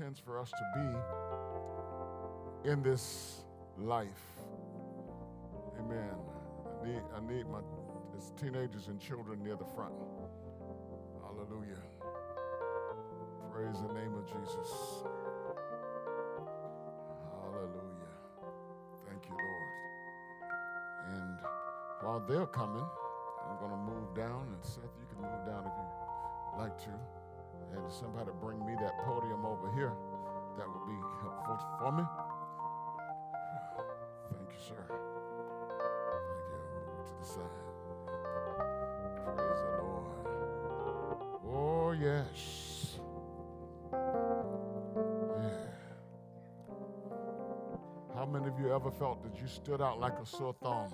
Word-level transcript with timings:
intends 0.00 0.18
for 0.18 0.38
us 0.38 0.50
to 0.50 0.64
be 2.64 2.70
in 2.70 2.82
this 2.82 3.44
life. 3.76 4.06
Amen. 5.78 6.14
I 6.80 6.86
need, 6.86 7.02
I 7.14 7.20
need 7.20 7.46
my 7.48 7.60
teenagers 8.40 8.88
and 8.88 8.98
children 8.98 9.42
near 9.42 9.56
the 9.56 9.66
front. 9.76 9.92
Hallelujah. 11.22 11.82
Praise 13.52 13.76
the 13.86 13.92
name 13.92 14.14
of 14.14 14.24
Jesus. 14.26 15.04
Hallelujah. 17.42 18.16
Thank 19.06 19.26
you, 19.26 19.36
Lord. 19.36 19.68
And 21.14 21.38
while 22.00 22.20
they're 22.26 22.46
coming, 22.46 22.86
I'm 23.50 23.58
going 23.58 23.72
to 23.72 23.76
move 23.76 24.14
down, 24.16 24.48
and 24.48 24.64
Seth, 24.64 24.96
you 24.98 25.06
can 25.12 25.20
move 25.22 25.44
down 25.46 25.66
if 25.66 25.72
you 25.76 26.62
like 26.62 26.78
to. 26.84 27.19
And 27.72 27.92
somebody 27.92 28.30
bring 28.40 28.64
me 28.66 28.74
that 28.80 28.98
podium 29.04 29.44
over 29.44 29.70
here. 29.74 29.92
That 30.58 30.66
would 30.68 30.86
be 30.86 30.98
helpful 31.22 31.58
for 31.78 31.92
me. 31.92 32.04
Thank 34.30 34.50
you, 34.52 34.58
sir. 34.68 34.84
Thank 34.88 35.02
you. 36.30 36.58
Move 36.86 37.04
to 37.06 37.12
the 37.18 37.24
side. 37.26 37.64
Praise 39.36 39.60
the 39.62 39.70
Lord. 39.82 40.20
Oh, 41.46 41.92
yes. 41.92 42.98
How 48.14 48.26
many 48.26 48.48
of 48.48 48.58
you 48.60 48.74
ever 48.74 48.90
felt 48.90 49.22
that 49.22 49.40
you 49.40 49.46
stood 49.46 49.80
out 49.80 49.98
like 49.98 50.18
a 50.18 50.26
sore 50.26 50.54
thumb? 50.62 50.92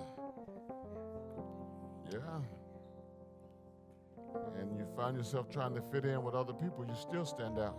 Find 5.07 5.17
yourself 5.17 5.49
trying 5.49 5.73
to 5.73 5.79
fit 5.79 6.03
in 6.03 6.21
with 6.21 6.35
other 6.35 6.51
people, 6.51 6.85
you 6.85 6.93
still 6.93 7.23
stand 7.23 7.57
out. 7.57 7.77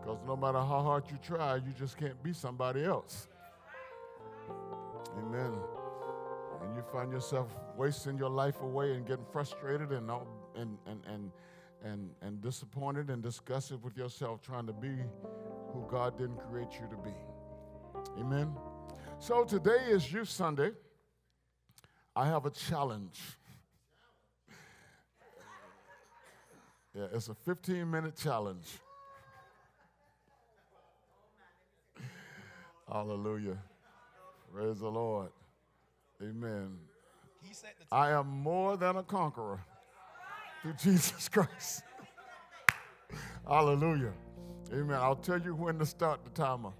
Because 0.00 0.20
no 0.24 0.36
matter 0.36 0.58
how 0.58 0.82
hard 0.82 1.02
you 1.10 1.18
try, 1.20 1.56
you 1.56 1.72
just 1.76 1.96
can't 1.96 2.22
be 2.22 2.32
somebody 2.32 2.84
else. 2.84 3.26
Amen. 5.18 5.52
And 6.62 6.76
you 6.76 6.84
find 6.92 7.10
yourself 7.10 7.48
wasting 7.76 8.16
your 8.16 8.30
life 8.30 8.60
away 8.60 8.92
and 8.92 9.04
getting 9.04 9.24
frustrated 9.32 9.90
and, 9.90 10.08
and, 10.54 10.78
and, 10.86 11.00
and, 11.12 11.32
and, 11.82 12.10
and 12.22 12.40
disappointed 12.40 13.10
and 13.10 13.24
disgusted 13.24 13.82
with 13.82 13.96
yourself 13.96 14.42
trying 14.42 14.68
to 14.68 14.72
be 14.72 14.94
who 15.72 15.84
God 15.90 16.16
didn't 16.16 16.38
create 16.48 16.70
you 16.74 16.86
to 16.88 16.96
be. 17.02 18.20
Amen. 18.20 18.54
So 19.18 19.42
today 19.42 19.86
is 19.88 20.12
Youth 20.12 20.28
Sunday. 20.28 20.70
I 22.14 22.26
have 22.26 22.46
a 22.46 22.50
challenge. 22.50 23.20
Yeah, 26.96 27.04
it's 27.12 27.28
a 27.28 27.34
15 27.34 27.90
minute 27.90 28.16
challenge. 28.16 28.78
Hallelujah. 32.90 33.58
Praise 34.54 34.78
the 34.78 34.88
Lord. 34.88 35.28
Amen. 36.22 36.78
I 37.92 38.12
am 38.12 38.26
more 38.28 38.78
than 38.78 38.96
a 38.96 39.02
conqueror 39.02 39.60
through 40.62 40.72
Jesus 40.82 41.28
Christ. 41.28 41.82
Hallelujah. 43.46 44.12
Amen. 44.72 44.96
I'll 44.96 45.16
tell 45.16 45.40
you 45.40 45.54
when 45.54 45.78
to 45.78 45.84
start 45.84 46.24
the 46.24 46.30
timer. 46.30 46.72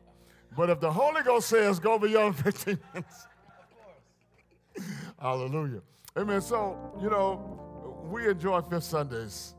But 0.57 0.71
if 0.71 0.81
the 0.81 0.91
Holy 0.91 1.23
Ghost 1.25 1.49
says 1.51 1.79
go 1.79 1.99
beyond 1.99 2.37
15 2.43 2.79
minutes, 2.95 3.27
hallelujah. 5.21 5.83
Amen. 6.17 6.41
So, 6.41 6.99
you 7.03 7.11
know, 7.11 8.09
we 8.11 8.27
enjoy 8.27 8.63
Fifth 8.63 8.85
Sundays 8.85 9.53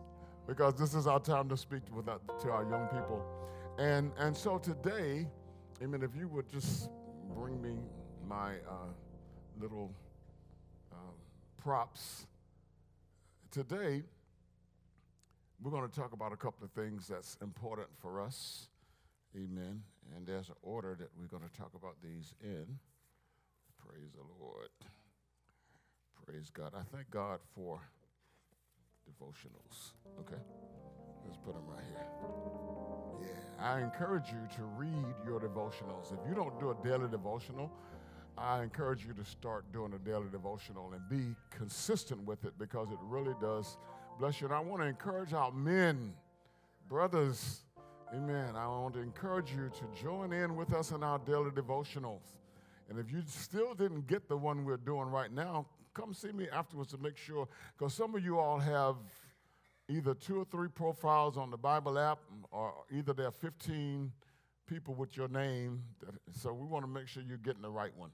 because 0.47 0.75
this 0.75 0.93
is 0.93 1.07
our 1.07 1.19
time 1.19 1.49
to 1.49 1.57
speak 1.57 1.81
with 1.93 2.07
our, 2.07 2.19
to 2.39 2.49
our 2.49 2.63
young 2.63 2.87
people. 2.87 3.23
And, 3.77 4.11
and 4.17 4.35
so 4.35 4.57
today, 4.57 5.27
amen, 5.83 6.01
if 6.01 6.15
you 6.15 6.27
would 6.29 6.49
just 6.49 6.89
bring 7.35 7.61
me 7.61 7.75
my 8.27 8.53
uh, 8.69 8.91
little 9.59 9.93
uh, 10.91 10.95
props. 11.61 12.25
Today, 13.51 14.03
we're 15.61 15.71
going 15.71 15.87
to 15.87 15.95
talk 15.95 16.13
about 16.13 16.33
a 16.33 16.37
couple 16.37 16.65
of 16.65 16.71
things 16.71 17.07
that's 17.07 17.37
important 17.41 17.87
for 17.99 18.21
us. 18.21 18.67
Amen. 19.35 19.83
And 20.15 20.25
there's 20.25 20.49
an 20.49 20.55
order 20.61 20.95
that 20.99 21.09
we're 21.17 21.27
going 21.27 21.43
to 21.49 21.57
talk 21.57 21.71
about 21.75 21.95
these 22.03 22.33
in. 22.41 22.65
Praise 23.85 24.11
the 24.13 24.43
Lord. 24.43 24.69
Praise 26.25 26.49
God. 26.49 26.71
I 26.75 26.83
thank 26.95 27.09
God 27.09 27.39
for 27.55 27.81
devotionals. 29.07 29.93
Okay? 30.19 30.41
Let's 31.25 31.37
put 31.37 31.53
them 31.53 31.63
right 31.67 31.83
here. 31.89 33.29
Yeah. 33.29 33.63
I 33.63 33.81
encourage 33.81 34.27
you 34.29 34.47
to 34.57 34.63
read 34.63 35.15
your 35.25 35.39
devotionals. 35.39 36.13
If 36.13 36.19
you 36.27 36.35
don't 36.35 36.59
do 36.59 36.71
a 36.71 36.75
daily 36.83 37.09
devotional, 37.09 37.71
I 38.37 38.61
encourage 38.61 39.05
you 39.05 39.13
to 39.13 39.25
start 39.25 39.65
doing 39.73 39.93
a 39.93 39.99
daily 39.99 40.27
devotional 40.31 40.93
and 40.93 41.01
be 41.09 41.35
consistent 41.49 42.23
with 42.25 42.45
it 42.45 42.53
because 42.59 42.91
it 42.91 42.99
really 43.01 43.33
does 43.41 43.77
bless 44.19 44.39
you. 44.39 44.47
And 44.47 44.55
I 44.55 44.59
want 44.59 44.81
to 44.83 44.87
encourage 44.87 45.33
our 45.33 45.51
men, 45.51 46.13
brothers, 46.87 47.61
amen. 48.13 48.55
I 48.55 48.67
want 48.67 48.93
to 48.93 49.01
encourage 49.01 49.51
you 49.51 49.69
to 49.69 50.01
join 50.01 50.33
in 50.33 50.55
with 50.55 50.73
us 50.73 50.91
in 50.91 51.03
our 51.03 51.19
daily 51.19 51.49
devotionals. 51.51 52.37
And 52.89 52.99
if 52.99 53.11
you 53.11 53.21
still 53.27 53.73
didn't 53.73 54.07
get 54.07 54.29
the 54.29 54.37
one 54.37 54.63
we're 54.63 54.77
doing 54.77 55.09
right 55.09 55.31
now, 55.31 55.65
come 55.93 56.13
see 56.13 56.31
me 56.31 56.47
afterwards 56.51 56.91
to 56.91 56.97
make 56.97 57.17
sure, 57.17 57.47
because 57.77 57.93
some 57.93 58.15
of 58.15 58.23
you 58.23 58.39
all 58.39 58.59
have 58.59 58.95
either 59.89 60.13
two 60.13 60.39
or 60.39 60.45
three 60.45 60.69
profiles 60.69 61.37
on 61.37 61.49
the 61.49 61.57
Bible 61.57 61.97
app, 61.97 62.19
or 62.51 62.73
either 62.91 63.13
there 63.13 63.27
are 63.27 63.31
15 63.31 64.11
people 64.67 64.93
with 64.93 65.15
your 65.17 65.27
name. 65.27 65.81
So 66.31 66.53
we 66.53 66.65
want 66.65 66.83
to 66.83 66.91
make 66.91 67.07
sure 67.07 67.23
you're 67.27 67.37
getting 67.37 67.61
the 67.61 67.69
right 67.69 67.95
one. 67.95 68.11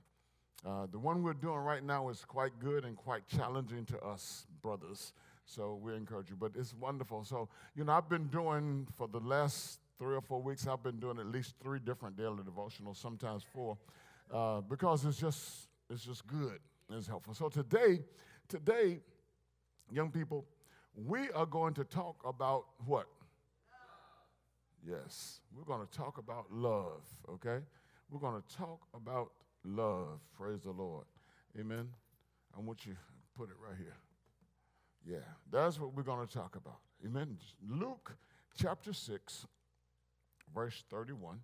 Uh, 0.65 0.87
the 0.91 0.99
one 0.99 1.23
we're 1.23 1.33
doing 1.33 1.57
right 1.57 1.83
now 1.83 2.09
is 2.09 2.23
quite 2.23 2.57
good 2.59 2.85
and 2.85 2.95
quite 2.95 3.27
challenging 3.27 3.85
to 3.85 3.99
us, 3.99 4.47
brothers. 4.61 5.13
So 5.45 5.79
we 5.81 5.93
encourage 5.93 6.29
you. 6.29 6.37
But 6.37 6.53
it's 6.57 6.73
wonderful. 6.73 7.25
So, 7.25 7.49
you 7.75 7.83
know, 7.83 7.91
I've 7.91 8.07
been 8.07 8.27
doing 8.27 8.87
for 8.95 9.07
the 9.07 9.19
last 9.19 9.79
three 9.99 10.15
or 10.15 10.21
four 10.21 10.41
weeks, 10.41 10.67
I've 10.67 10.83
been 10.83 10.99
doing 10.99 11.19
at 11.19 11.27
least 11.27 11.55
three 11.61 11.79
different 11.79 12.17
daily 12.17 12.43
devotionals, 12.43 12.97
sometimes 12.97 13.43
four, 13.43 13.77
uh, 14.33 14.61
because 14.61 15.05
it's 15.05 15.19
just 15.19 15.69
it's 15.89 16.03
just 16.03 16.25
good. 16.27 16.59
It's 16.89 17.07
helpful. 17.07 17.33
So 17.33 17.49
today, 17.49 17.99
today, 18.47 18.99
young 19.91 20.09
people, 20.11 20.45
we 20.95 21.29
are 21.31 21.45
going 21.45 21.73
to 21.75 21.83
talk 21.83 22.17
about 22.25 22.65
what? 22.85 23.07
Yes, 24.85 25.39
we're 25.55 25.63
going 25.63 25.85
to 25.85 25.97
talk 25.97 26.17
about 26.17 26.51
love, 26.51 27.03
okay? 27.29 27.59
We're 28.11 28.19
going 28.19 28.41
to 28.41 28.55
talk 28.55 28.81
about 28.93 29.31
love. 29.63 30.19
Praise 30.37 30.63
the 30.63 30.71
Lord. 30.71 31.05
Amen. 31.57 31.87
I 32.55 32.59
want 32.59 32.85
you 32.85 32.93
to 32.93 32.99
put 33.37 33.49
it 33.49 33.55
right 33.65 33.77
here. 33.77 33.95
Yeah, 35.05 35.25
that's 35.51 35.79
what 35.79 35.93
we're 35.95 36.03
going 36.03 36.25
to 36.27 36.33
talk 36.33 36.55
about. 36.55 36.79
Amen. 37.05 37.37
Luke 37.69 38.13
chapter 38.57 38.93
6, 38.93 39.47
verse 40.53 40.83
31. 40.89 41.39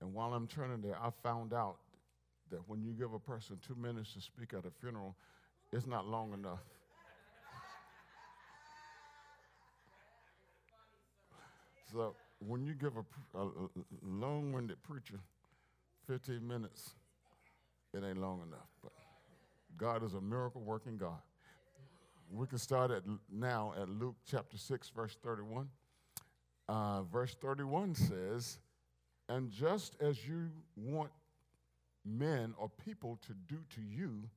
And 0.00 0.14
while 0.14 0.32
I'm 0.32 0.46
turning 0.46 0.80
there, 0.80 0.96
I 1.00 1.10
found 1.22 1.52
out 1.52 1.76
that 2.50 2.60
when 2.68 2.82
you 2.82 2.92
give 2.92 3.12
a 3.12 3.18
person 3.18 3.58
two 3.66 3.74
minutes 3.74 4.14
to 4.14 4.20
speak 4.20 4.54
at 4.54 4.64
a 4.64 4.70
funeral, 4.80 5.14
it's 5.72 5.86
not 5.86 6.06
long 6.06 6.32
enough. 6.32 6.60
So 11.92 12.14
when 12.38 12.64
you 12.64 12.74
give 12.74 12.92
a, 12.96 13.38
a, 13.38 13.46
a 13.46 13.68
long-winded 14.02 14.82
preacher 14.82 15.20
15 16.06 16.46
minutes, 16.46 16.90
it 17.92 18.02
ain't 18.04 18.20
long 18.20 18.42
enough. 18.46 18.68
But 18.82 18.92
God 19.76 20.04
is 20.04 20.14
a 20.14 20.20
miracle 20.20 20.60
working 20.60 20.96
God. 20.96 21.20
We 22.32 22.46
can 22.46 22.58
start 22.58 22.92
at 22.92 23.02
now 23.30 23.74
at 23.80 23.88
Luke 23.88 24.14
chapter 24.24 24.56
6, 24.56 24.90
verse 24.90 25.16
31. 25.22 25.68
Uh, 26.68 27.02
verse 27.02 27.34
31 27.40 27.96
says, 27.96 28.58
And 29.30 29.48
just 29.48 29.94
as 30.00 30.26
you 30.26 30.50
want 30.76 31.12
men 32.04 32.52
or 32.58 32.68
people 32.84 33.16
to 33.28 33.32
do 33.48 33.58
to 33.76 33.80
you, 33.80 34.28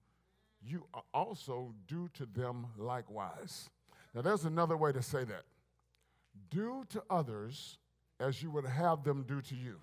you 0.61 0.85
also 1.15 1.73
do 1.87 2.07
to 2.13 2.27
them 2.27 2.67
likewise. 2.77 3.71
Now, 4.13 4.21
there's 4.21 4.45
another 4.45 4.77
way 4.77 4.91
to 4.91 5.01
say 5.01 5.23
that. 5.23 5.45
Do 6.51 6.83
to 6.89 7.03
others 7.09 7.79
as 8.19 8.43
you 8.43 8.51
would 8.51 8.67
have 8.67 9.03
them 9.03 9.25
do 9.27 9.41
to 9.41 9.55
you. 9.55 9.77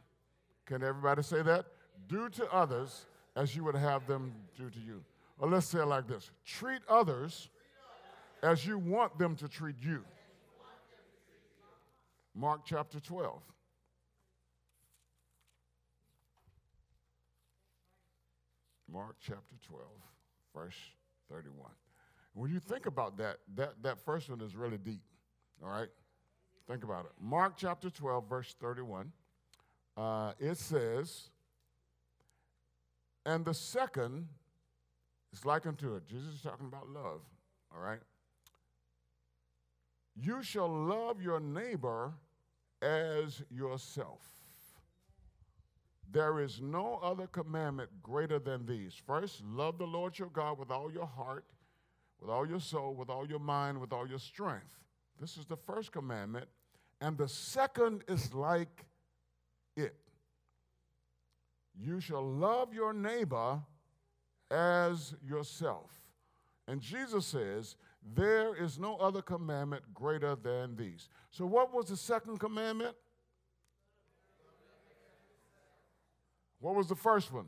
Can 0.64 0.84
everybody 0.84 1.24
say 1.24 1.42
that? 1.42 1.66
Do 2.06 2.28
to 2.28 2.48
others 2.52 3.06
as 3.34 3.56
you 3.56 3.64
would 3.64 3.74
have 3.74 4.06
them 4.06 4.32
do 4.56 4.70
to 4.70 4.78
you. 4.78 5.02
Or 5.40 5.48
let's 5.48 5.66
say 5.66 5.80
it 5.80 5.86
like 5.86 6.06
this 6.06 6.30
treat 6.46 6.82
others 6.88 7.50
as 8.44 8.64
you 8.64 8.78
want 8.78 9.18
them 9.18 9.34
to 9.36 9.48
treat 9.48 9.76
you. 9.80 10.04
Mark 12.32 12.60
chapter 12.64 13.00
12. 13.00 13.42
Mark 18.92 19.16
chapter 19.20 19.56
12, 19.68 19.82
verse 20.54 20.76
31. 21.30 21.70
When 22.34 22.50
you 22.50 22.60
think 22.60 22.86
about 22.86 23.16
that, 23.18 23.38
that, 23.56 23.82
that 23.82 23.98
first 24.04 24.28
one 24.28 24.40
is 24.40 24.56
really 24.56 24.78
deep. 24.78 25.02
All 25.62 25.70
right? 25.70 25.88
Think 26.68 26.84
about 26.84 27.04
it. 27.04 27.12
Mark 27.20 27.54
chapter 27.56 27.90
12, 27.90 28.28
verse 28.28 28.54
31. 28.60 29.12
Uh, 29.96 30.32
it 30.38 30.56
says, 30.56 31.30
and 33.26 33.44
the 33.44 33.54
second 33.54 34.28
is 35.32 35.44
like 35.44 35.66
unto 35.66 35.94
it. 35.96 36.06
Jesus 36.06 36.34
is 36.34 36.40
talking 36.40 36.66
about 36.66 36.88
love. 36.88 37.20
All 37.74 37.82
right? 37.82 38.00
You 40.16 40.42
shall 40.42 40.68
love 40.68 41.22
your 41.22 41.40
neighbor 41.40 42.12
as 42.82 43.42
yourself. 43.50 44.39
There 46.12 46.40
is 46.40 46.60
no 46.60 46.98
other 47.02 47.26
commandment 47.26 47.90
greater 48.02 48.38
than 48.38 48.66
these. 48.66 48.94
First, 49.06 49.42
love 49.44 49.78
the 49.78 49.86
Lord 49.86 50.18
your 50.18 50.28
God 50.28 50.58
with 50.58 50.70
all 50.70 50.90
your 50.90 51.06
heart, 51.06 51.44
with 52.20 52.30
all 52.30 52.46
your 52.46 52.60
soul, 52.60 52.94
with 52.94 53.08
all 53.08 53.26
your 53.26 53.38
mind, 53.38 53.80
with 53.80 53.92
all 53.92 54.08
your 54.08 54.18
strength. 54.18 54.76
This 55.20 55.36
is 55.36 55.46
the 55.46 55.56
first 55.56 55.92
commandment. 55.92 56.46
And 57.00 57.16
the 57.16 57.28
second 57.28 58.02
is 58.08 58.34
like 58.34 58.84
it. 59.76 59.94
You 61.78 62.00
shall 62.00 62.26
love 62.26 62.74
your 62.74 62.92
neighbor 62.92 63.60
as 64.50 65.14
yourself. 65.26 65.90
And 66.66 66.80
Jesus 66.80 67.26
says, 67.26 67.76
There 68.14 68.54
is 68.54 68.78
no 68.78 68.96
other 68.96 69.22
commandment 69.22 69.82
greater 69.94 70.34
than 70.34 70.76
these. 70.76 71.08
So, 71.30 71.46
what 71.46 71.72
was 71.72 71.86
the 71.86 71.96
second 71.96 72.38
commandment? 72.38 72.96
What 76.60 76.74
was 76.74 76.88
the 76.88 76.94
first 76.94 77.32
one? 77.32 77.46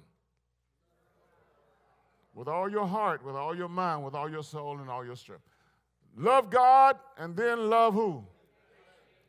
With 2.34 2.48
all 2.48 2.68
your 2.68 2.86
heart, 2.86 3.24
with 3.24 3.36
all 3.36 3.54
your 3.54 3.68
mind, 3.68 4.04
with 4.04 4.14
all 4.14 4.30
your 4.30 4.42
soul, 4.42 4.78
and 4.78 4.88
all 4.88 5.04
your 5.04 5.16
strength. 5.16 5.44
Love 6.16 6.50
God 6.50 6.96
and 7.18 7.36
then 7.36 7.70
love 7.70 7.94
who? 7.94 8.24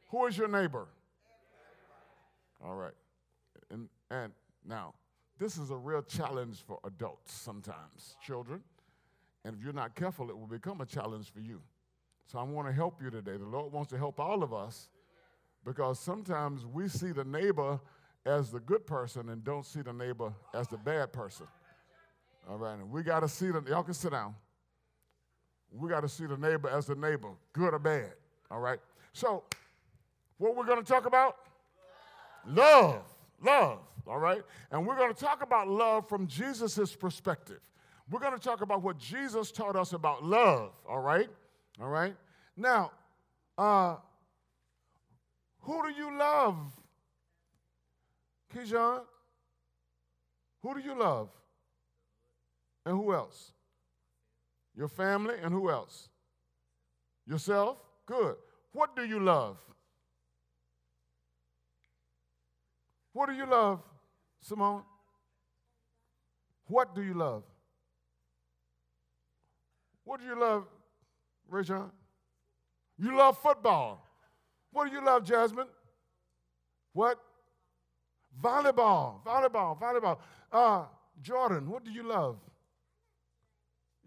Who 0.09 0.25
is 0.27 0.37
your 0.37 0.47
neighbor? 0.47 0.87
All 2.63 2.75
right. 2.75 2.93
And, 3.69 3.89
and 4.09 4.31
now, 4.65 4.93
this 5.37 5.57
is 5.57 5.69
a 5.69 5.75
real 5.75 6.01
challenge 6.01 6.63
for 6.65 6.79
adults 6.85 7.33
sometimes, 7.33 8.15
children. 8.25 8.61
And 9.43 9.55
if 9.57 9.63
you're 9.63 9.73
not 9.73 9.95
careful, 9.95 10.29
it 10.29 10.37
will 10.37 10.47
become 10.47 10.79
a 10.79 10.85
challenge 10.85 11.31
for 11.31 11.41
you. 11.41 11.61
So 12.25 12.39
I 12.39 12.43
want 12.43 12.67
to 12.67 12.73
help 12.73 13.01
you 13.01 13.09
today. 13.09 13.35
The 13.37 13.45
Lord 13.45 13.73
wants 13.73 13.89
to 13.91 13.97
help 13.97 14.19
all 14.19 14.43
of 14.43 14.53
us 14.53 14.87
because 15.65 15.99
sometimes 15.99 16.65
we 16.65 16.87
see 16.87 17.11
the 17.11 17.25
neighbor 17.25 17.79
as 18.25 18.51
the 18.51 18.59
good 18.59 18.85
person 18.85 19.29
and 19.29 19.43
don't 19.43 19.65
see 19.65 19.81
the 19.81 19.93
neighbor 19.93 20.33
as 20.53 20.67
the 20.67 20.77
bad 20.77 21.11
person. 21.11 21.47
All 22.49 22.57
right, 22.57 22.77
we 22.87 23.03
got 23.03 23.21
to 23.21 23.29
see 23.29 23.47
the, 23.47 23.63
y'all 23.67 23.83
can 23.83 23.93
sit 23.93 24.11
down. 24.11 24.35
We 25.71 25.89
got 25.89 26.01
to 26.01 26.09
see 26.09 26.25
the 26.25 26.37
neighbor 26.37 26.69
as 26.69 26.85
the 26.85 26.95
neighbor, 26.95 27.29
good 27.53 27.73
or 27.73 27.79
bad. 27.79 28.13
All 28.51 28.59
right, 28.59 28.79
so 29.13 29.43
what 30.37 30.55
we're 30.55 30.65
going 30.65 30.83
to 30.83 30.89
talk 30.89 31.05
about? 31.05 31.37
Love. 32.45 33.03
Love. 33.41 33.79
All 34.05 34.19
right, 34.19 34.43
and 34.71 34.85
we're 34.85 34.97
going 34.97 35.13
to 35.13 35.19
talk 35.19 35.41
about 35.41 35.69
love 35.69 36.09
from 36.09 36.27
Jesus' 36.27 36.93
perspective. 36.95 37.61
We're 38.11 38.19
going 38.19 38.37
to 38.37 38.39
talk 38.39 38.61
about 38.61 38.83
what 38.83 38.97
Jesus 38.97 39.49
taught 39.49 39.77
us 39.77 39.93
about 39.93 40.23
love. 40.25 40.73
All 40.87 40.99
right, 40.99 41.29
all 41.81 41.87
right. 41.87 42.15
Now, 42.57 42.91
uh, 43.57 43.95
who 45.61 45.81
do 45.83 45.93
you 45.93 46.17
love 46.17 46.57
Keyshawn, 48.55 49.01
who 50.61 50.73
do 50.75 50.79
you 50.79 50.97
love? 50.97 51.29
And 52.85 52.95
who 52.95 53.13
else? 53.13 53.51
Your 54.75 54.87
family 54.87 55.35
and 55.41 55.53
who 55.53 55.69
else? 55.69 56.09
Yourself? 57.25 57.77
Good. 58.05 58.35
What 58.73 58.95
do 58.95 59.03
you 59.03 59.19
love? 59.19 59.57
What 63.13 63.29
do 63.29 63.35
you 63.35 63.45
love, 63.45 63.79
Simone? 64.41 64.83
What 66.65 66.95
do 66.95 67.03
you 67.03 67.13
love? 67.13 67.43
What 70.03 70.19
do 70.19 70.25
you 70.25 70.39
love, 70.39 70.65
Rayshon? 71.51 71.91
You 72.97 73.15
love 73.15 73.37
football. 73.37 74.07
What 74.71 74.89
do 74.89 74.93
you 74.93 75.05
love, 75.05 75.23
Jasmine? 75.23 75.67
What? 76.93 77.19
Volleyball, 78.41 79.23
volleyball, 79.23 79.79
volleyball. 79.79 80.17
Uh, 80.51 80.85
Jordan, 81.21 81.69
what 81.69 81.83
do 81.83 81.91
you 81.91 82.03
love? 82.03 82.37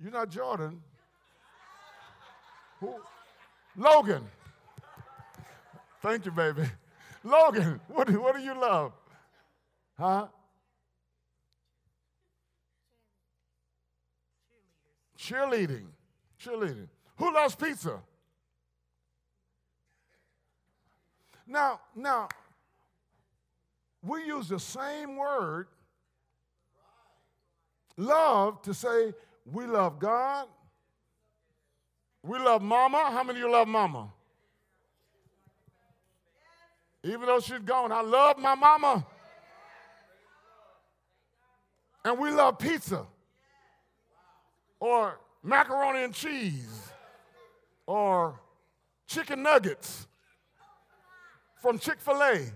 You're 0.01 0.13
not 0.13 0.31
Jordan. 0.31 0.83
Who? 2.81 2.95
Logan. 3.77 4.23
Thank 6.03 6.25
you, 6.25 6.31
baby. 6.31 6.63
Logan, 7.25 7.81
what 7.89 8.07
do, 8.07 8.21
what 8.21 8.37
do 8.37 8.43
you 8.43 8.59
love? 8.59 8.93
Huh? 9.99 10.27
Cheerleading. 15.19 15.87
Cheerleading. 16.41 16.89
Who 17.17 17.33
loves 17.33 17.55
pizza? 17.55 18.01
Now, 21.47 21.81
now, 21.95 22.29
we 24.07 24.25
use 24.25 24.49
the 24.49 24.61
same 24.61 25.17
word, 25.17 25.69
love, 27.97 28.63
to 28.63 28.75
say 28.75 29.13
we 29.45 29.67
love 29.67 29.99
God. 29.99 30.47
We 32.23 32.39
love 32.39 32.63
mama. 32.63 33.11
How 33.13 33.23
many 33.23 33.39
of 33.39 33.47
you 33.47 33.53
love 33.53 33.69
mama? 33.69 34.13
Even 37.05 37.27
though 37.27 37.41
she's 37.41 37.61
gone, 37.61 37.93
I 37.93 38.01
love 38.01 38.39
my 38.39 38.55
mama. 38.55 39.07
And 42.05 42.19
we 42.19 42.31
love 42.31 42.59
pizza 42.59 43.07
or 44.81 45.19
macaroni 45.43 46.05
and 46.05 46.15
cheese 46.15 46.91
or 47.87 48.41
chicken 49.07 49.43
nuggets 49.43 50.07
from 51.61 51.79
Chick 51.79 52.01
fil 52.01 52.23
A. 52.23 52.53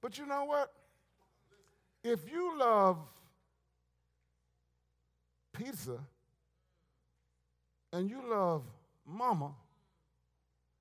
but 0.00 0.18
you 0.18 0.26
know 0.26 0.44
what? 0.44 0.72
If 2.04 2.30
you 2.30 2.58
love 2.58 2.98
pizza 5.52 5.98
and 7.92 8.08
you 8.08 8.22
love 8.28 8.62
mama, 9.06 9.52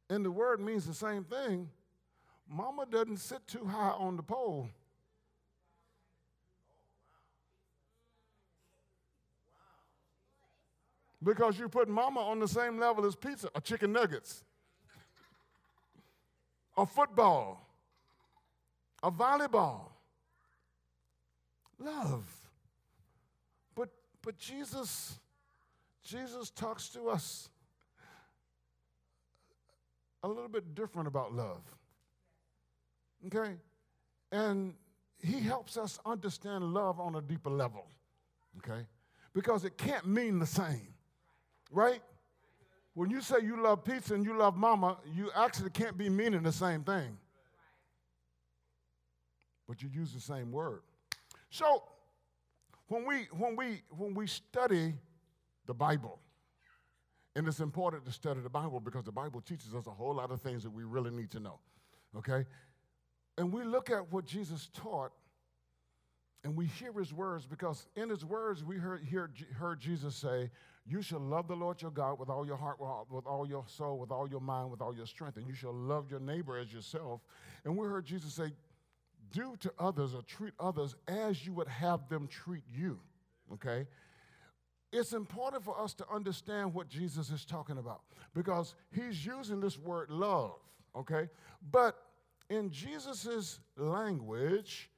and 0.10 0.24
the 0.24 0.32
word 0.32 0.60
means 0.60 0.86
the 0.86 0.94
same 0.94 1.24
thing, 1.24 1.70
mama 2.50 2.86
doesn't 2.90 3.18
sit 3.18 3.46
too 3.48 3.66
high 3.66 3.96
on 3.98 4.16
the 4.16 4.24
pole. 4.24 4.70
Because 11.24 11.60
you 11.60 11.68
put 11.68 11.90
mama 11.90 12.22
on 12.22 12.40
the 12.40 12.48
same 12.48 12.80
level 12.80 13.06
as 13.06 13.16
pizza 13.16 13.50
or 13.54 13.60
chicken 13.60 13.92
nuggets 13.92 14.44
or 16.76 16.86
football, 16.86 17.67
a 19.04 19.12
volleyball. 19.12 19.90
Love. 21.80 22.26
But 23.76 23.90
but 24.22 24.38
Jesus 24.38 25.20
Jesus 26.04 26.50
talks 26.50 26.90
to 26.90 27.10
us 27.10 27.50
a 30.24 30.28
little 30.28 30.50
bit 30.50 30.74
different 30.74 31.08
about 31.08 31.34
love. 31.34 31.62
Okay? 33.28 33.56
And 34.32 34.74
he 35.22 35.40
helps 35.40 35.78
us 35.78 36.00
understand 36.06 36.74
love 36.74 37.00
on 37.00 37.16
a 37.16 37.22
deeper 37.22 37.50
level. 37.50 37.86
Okay? 38.58 38.86
Because 39.34 39.66
it 39.66 39.78
can't 39.78 40.08
mean 40.08 40.40
the 40.40 40.46
same. 40.46 40.94
Right? 41.72 42.02
When 42.94 43.10
you 43.10 43.22
say 43.22 43.38
you 43.44 43.62
love 43.62 43.84
pizza 43.84 44.16
and 44.16 44.26
you 44.26 44.36
love 44.36 44.56
mama, 44.56 44.98
you 45.14 45.30
actually 45.36 45.70
can't 45.70 45.98
be 45.98 46.10
meaning 46.10 46.44
the 46.44 46.52
same 46.52 46.84
thing. 46.84 47.18
But 49.68 49.82
you 49.82 49.90
use 49.90 50.14
the 50.14 50.20
same 50.20 50.52
word. 50.52 50.82
So 51.50 51.84
when 52.88 53.06
we 53.06 53.28
when 53.32 53.56
we 53.56 53.82
when 53.90 54.14
we 54.14 54.28
study 54.28 54.94
the 55.66 55.74
Bible, 55.74 56.20
and 57.36 57.48
it's 57.48 57.60
important 57.60 58.06
to 58.06 58.12
study 58.12 58.40
the 58.40 58.50
Bible 58.50 58.80
because 58.80 59.04
the 59.04 59.12
Bible 59.12 59.42
teaches 59.42 59.76
us 59.76 59.88
a 59.88 59.92
whole 59.92 60.16
lot 60.16 60.32
of 60.32 60.42
things 60.42 60.64
that 60.64 60.72
we 60.72 60.84
really 60.84 61.12
need 61.12 61.30
to 61.32 61.40
know. 61.40 61.60
Okay? 62.18 62.46
And 63.38 63.54
we 63.54 63.64
look 63.64 63.92
at 63.92 64.12
what 64.12 64.26
Jesus 64.26 64.70
taught 64.74 65.12
and 66.44 66.56
we 66.56 66.66
hear 66.66 66.94
his 66.94 67.14
words 67.14 67.46
because 67.46 67.88
in 67.96 68.10
his 68.10 68.24
words 68.24 68.64
we 68.64 68.78
heard, 68.78 69.04
hear, 69.04 69.30
heard 69.60 69.80
Jesus 69.80 70.16
say, 70.16 70.50
You 70.86 71.02
shall 71.02 71.20
love 71.20 71.48
the 71.48 71.56
Lord 71.56 71.82
your 71.82 71.92
God 71.92 72.20
with 72.20 72.30
all 72.30 72.46
your 72.46 72.56
heart, 72.56 72.78
with 73.12 73.26
all 73.26 73.48
your 73.48 73.66
soul, 73.68 74.00
with 74.00 74.12
all 74.12 74.30
your 74.30 74.40
mind, 74.40 74.72
with 74.72 74.82
all 74.82 74.96
your 74.96 75.06
strength, 75.06 75.38
and 75.38 75.48
you 75.48 75.54
shall 75.54 75.74
love 75.74 76.10
your 76.10 76.20
neighbor 76.20 76.58
as 76.58 76.74
yourself. 76.74 77.22
And 77.66 77.76
we 77.78 77.86
heard 77.88 78.06
Jesus 78.06 78.34
say, 78.34 78.52
do 79.32 79.56
to 79.60 79.72
others 79.80 80.14
or 80.14 80.22
treat 80.22 80.54
others 80.60 80.96
as 81.08 81.46
you 81.46 81.54
would 81.54 81.68
have 81.68 82.08
them 82.10 82.28
treat 82.28 82.64
you, 82.74 83.00
okay? 83.54 83.88
It's 84.92 85.14
important 85.14 85.64
for 85.64 85.80
us 85.80 85.94
to 85.96 86.06
understand 86.14 86.74
what 86.74 86.88
Jesus 86.88 87.30
is 87.30 87.46
talking 87.46 87.78
about 87.78 88.02
because 88.34 88.76
he's 88.92 89.26
using 89.26 89.60
this 89.60 89.78
word 89.78 90.10
love, 90.10 90.56
okay? 90.96 91.30
But 91.72 91.98
in 92.50 92.72
Jesus' 92.72 93.60
language, 93.76 94.90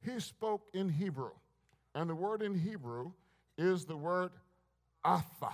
he 0.00 0.20
spoke 0.20 0.62
in 0.72 0.88
Hebrew. 0.88 1.30
And 1.94 2.08
the 2.08 2.14
word 2.14 2.42
in 2.42 2.54
Hebrew 2.54 3.12
is 3.58 3.84
the 3.84 3.96
word 3.96 4.30
atha. 5.04 5.52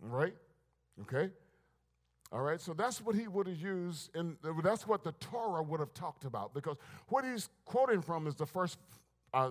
Right? 0.00 0.34
Okay? 1.02 1.30
All 2.32 2.42
right, 2.42 2.60
so 2.60 2.72
that's 2.72 3.00
what 3.00 3.14
he 3.14 3.28
would 3.28 3.46
have 3.46 3.60
used, 3.60 4.10
and 4.16 4.36
that's 4.62 4.86
what 4.86 5.04
the 5.04 5.12
Torah 5.12 5.62
would 5.62 5.80
have 5.80 5.94
talked 5.94 6.24
about, 6.24 6.52
because 6.54 6.76
what 7.08 7.24
he's 7.24 7.48
quoting 7.64 8.02
from 8.02 8.26
is 8.26 8.34
the 8.34 8.46
first 8.46 8.78
uh, 9.32 9.50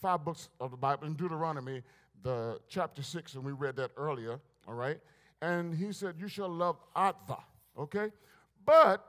five 0.00 0.24
books 0.24 0.48
of 0.58 0.70
the 0.70 0.76
Bible 0.76 1.06
in 1.06 1.14
Deuteronomy, 1.14 1.82
the 2.22 2.58
chapter 2.68 3.02
six, 3.02 3.34
and 3.34 3.44
we 3.44 3.52
read 3.52 3.76
that 3.76 3.90
earlier. 3.96 4.40
All 4.66 4.74
right, 4.74 4.98
and 5.42 5.74
he 5.74 5.92
said, 5.92 6.14
"You 6.18 6.26
shall 6.26 6.48
love 6.48 6.76
Atva." 6.96 7.42
Okay, 7.78 8.10
but 8.64 9.06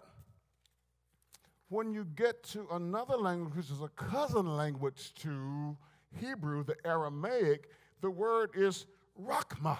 when 1.69 1.93
you 1.93 2.05
get 2.15 2.43
to 2.43 2.67
another 2.71 3.17
language, 3.17 3.55
which 3.55 3.71
is 3.71 3.81
a 3.81 3.89
cousin 3.89 4.55
language 4.55 5.13
to 5.15 5.77
Hebrew, 6.19 6.63
the 6.63 6.75
Aramaic, 6.85 7.69
the 8.01 8.09
word 8.09 8.51
is 8.55 8.85
Rakma. 9.21 9.77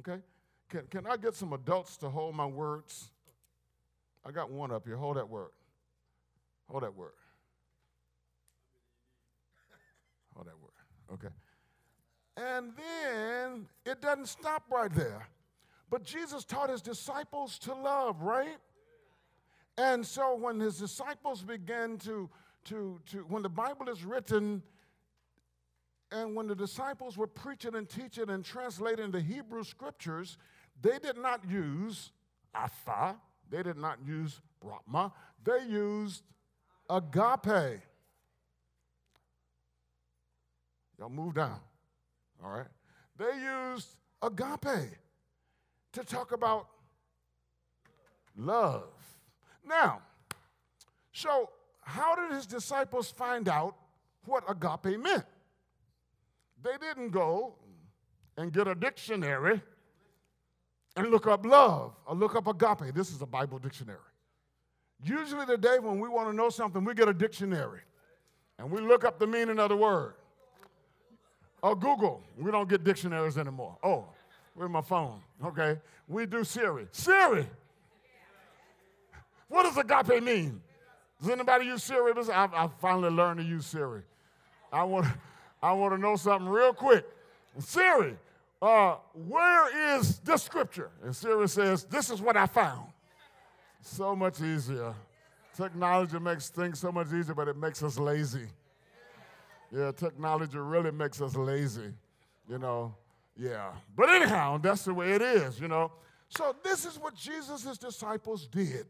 Okay? 0.00 0.20
Can, 0.68 0.82
can 0.90 1.06
I 1.06 1.16
get 1.16 1.34
some 1.34 1.52
adults 1.52 1.96
to 1.98 2.10
hold 2.10 2.34
my 2.34 2.46
words? 2.46 3.10
I 4.24 4.30
got 4.30 4.50
one 4.50 4.70
up 4.70 4.86
here. 4.86 4.96
Hold 4.96 5.16
that 5.16 5.28
word. 5.28 5.50
Hold 6.68 6.82
that 6.82 6.94
word. 6.94 7.12
Hold 10.34 10.46
that 10.46 10.58
word. 10.60 11.14
Okay. 11.14 11.34
And 12.36 12.72
then 12.76 13.66
it 13.86 14.00
doesn't 14.00 14.28
stop 14.28 14.64
right 14.70 14.94
there. 14.94 15.26
But 15.90 16.04
Jesus 16.04 16.44
taught 16.44 16.68
his 16.68 16.82
disciples 16.82 17.58
to 17.60 17.74
love, 17.74 18.20
right? 18.20 18.58
And 19.78 20.04
so 20.04 20.36
when 20.36 20.60
his 20.60 20.78
disciples 20.78 21.42
began 21.42 21.96
to, 21.98 22.28
to, 22.64 23.00
to 23.10 23.18
when 23.28 23.42
the 23.42 23.48
Bible 23.48 23.88
is 23.88 24.04
written, 24.04 24.62
and 26.10 26.34
when 26.34 26.46
the 26.46 26.54
disciples 26.54 27.16
were 27.16 27.26
preaching 27.26 27.74
and 27.74 27.88
teaching 27.88 28.30
and 28.30 28.44
translating 28.44 29.10
the 29.10 29.20
Hebrew 29.20 29.64
scriptures, 29.64 30.38
they 30.80 30.98
did 30.98 31.16
not 31.16 31.40
use 31.48 32.12
Atha, 32.54 33.16
they 33.50 33.62
did 33.62 33.76
not 33.76 33.98
use 34.06 34.40
Brahma, 34.60 35.12
they 35.44 35.64
used 35.68 36.22
agape. 36.88 37.80
Y'all 40.98 41.08
move 41.08 41.34
down, 41.34 41.60
all 42.42 42.50
right? 42.50 42.66
They 43.16 43.72
used 43.72 43.96
agape 44.22 44.96
to 45.92 46.04
talk 46.04 46.32
about 46.32 46.66
love. 48.36 48.90
Now, 49.64 50.00
so 51.12 51.50
how 51.82 52.14
did 52.14 52.32
his 52.32 52.46
disciples 52.46 53.10
find 53.10 53.48
out 53.48 53.76
what 54.24 54.44
agape 54.48 54.98
meant? 54.98 55.24
They 56.62 56.76
didn't 56.80 57.10
go 57.10 57.54
and 58.36 58.52
get 58.52 58.68
a 58.68 58.74
dictionary 58.74 59.62
and 60.98 61.10
look 61.10 61.26
up 61.26 61.46
love 61.46 61.92
or 62.06 62.14
look 62.14 62.34
up 62.34 62.46
agape. 62.46 62.94
This 62.94 63.10
is 63.10 63.22
a 63.22 63.26
Bible 63.26 63.58
dictionary. 63.58 63.98
Usually, 65.02 65.46
today, 65.46 65.78
when 65.78 66.00
we 66.00 66.08
want 66.08 66.28
to 66.28 66.34
know 66.34 66.50
something, 66.50 66.84
we 66.84 66.92
get 66.92 67.08
a 67.08 67.14
dictionary 67.14 67.80
and 68.58 68.70
we 68.70 68.80
look 68.80 69.04
up 69.04 69.18
the 69.18 69.26
meaning 69.26 69.58
of 69.60 69.68
the 69.68 69.76
word. 69.76 70.14
Or 71.62 71.76
Google. 71.76 72.22
We 72.36 72.50
don't 72.50 72.68
get 72.68 72.84
dictionaries 72.84 73.38
anymore. 73.38 73.76
Oh, 73.82 74.06
where's 74.54 74.70
my 74.70 74.80
phone? 74.80 75.20
Okay. 75.44 75.78
We 76.08 76.26
do 76.26 76.42
Siri. 76.44 76.86
Siri! 76.92 77.46
What 79.48 79.62
does 79.64 79.76
agape 79.76 80.22
mean? 80.22 80.60
Does 81.20 81.30
anybody 81.30 81.66
use 81.66 81.82
Siri? 81.82 82.12
I, 82.32 82.44
I 82.44 82.68
finally 82.80 83.10
learned 83.10 83.40
to 83.40 83.46
use 83.46 83.66
Siri. 83.66 84.02
I 84.72 84.84
want, 84.84 85.06
I 85.62 85.72
want 85.72 85.94
to 85.94 85.98
know 85.98 86.16
something 86.16 86.48
real 86.48 86.72
quick. 86.72 87.04
Siri, 87.58 88.16
uh, 88.60 88.96
where 89.14 89.96
is 89.96 90.18
this 90.18 90.42
scripture? 90.42 90.90
And 91.02 91.14
Siri 91.14 91.48
says, 91.48 91.84
This 91.84 92.10
is 92.10 92.20
what 92.20 92.36
I 92.36 92.46
found. 92.46 92.88
So 93.80 94.16
much 94.16 94.40
easier. 94.40 94.94
Technology 95.56 96.18
makes 96.18 96.50
things 96.50 96.78
so 96.78 96.92
much 96.92 97.08
easier, 97.12 97.34
but 97.34 97.48
it 97.48 97.56
makes 97.56 97.82
us 97.82 97.98
lazy. 97.98 98.48
Yeah, 99.70 99.92
technology 99.92 100.58
really 100.58 100.90
makes 100.90 101.20
us 101.20 101.36
lazy, 101.36 101.92
you 102.48 102.58
know. 102.58 102.94
Yeah. 103.36 103.72
But 103.96 104.08
anyhow, 104.08 104.58
that's 104.58 104.84
the 104.84 104.94
way 104.94 105.12
it 105.12 105.22
is, 105.22 105.60
you 105.60 105.68
know. 105.68 105.92
So 106.28 106.54
this 106.64 106.84
is 106.84 106.98
what 106.98 107.14
Jesus' 107.14 107.78
disciples 107.78 108.46
did. 108.46 108.86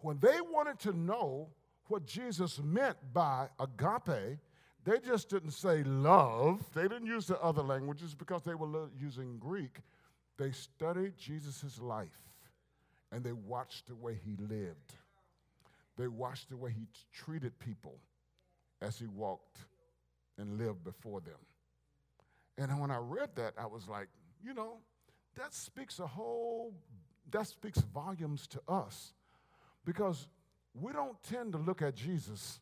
When 0.00 0.18
they 0.18 0.40
wanted 0.40 0.78
to 0.80 0.92
know 0.92 1.48
what 1.88 2.06
Jesus 2.06 2.60
meant 2.62 2.96
by 3.12 3.48
agape, 3.60 4.38
they 4.84 4.98
just 4.98 5.28
didn't 5.28 5.52
say 5.52 5.82
love. 5.82 6.62
They 6.74 6.82
didn't 6.82 7.06
use 7.06 7.26
the 7.26 7.40
other 7.40 7.62
languages 7.62 8.14
because 8.14 8.42
they 8.42 8.54
were 8.54 8.88
using 8.98 9.38
Greek. 9.38 9.78
They 10.36 10.50
studied 10.52 11.16
Jesus' 11.16 11.80
life 11.80 12.08
and 13.10 13.24
they 13.24 13.32
watched 13.32 13.86
the 13.86 13.94
way 13.94 14.18
he 14.24 14.36
lived. 14.36 14.94
They 15.96 16.08
watched 16.08 16.50
the 16.50 16.56
way 16.56 16.70
he 16.70 16.86
treated 17.12 17.58
people 17.58 17.98
as 18.82 18.98
he 18.98 19.06
walked 19.06 19.58
and 20.36 20.58
lived 20.58 20.84
before 20.84 21.20
them. 21.20 21.38
And 22.58 22.80
when 22.80 22.90
I 22.90 22.98
read 22.98 23.30
that, 23.36 23.54
I 23.58 23.66
was 23.66 23.88
like, 23.88 24.08
you 24.44 24.54
know, 24.54 24.78
that 25.36 25.54
speaks 25.54 25.98
a 25.98 26.06
whole, 26.06 26.74
that 27.30 27.46
speaks 27.46 27.78
volumes 27.78 28.46
to 28.48 28.60
us 28.68 29.12
because 29.84 30.28
we 30.74 30.92
don't 30.92 31.20
tend 31.22 31.52
to 31.52 31.58
look 31.58 31.82
at 31.82 31.94
Jesus 31.94 32.60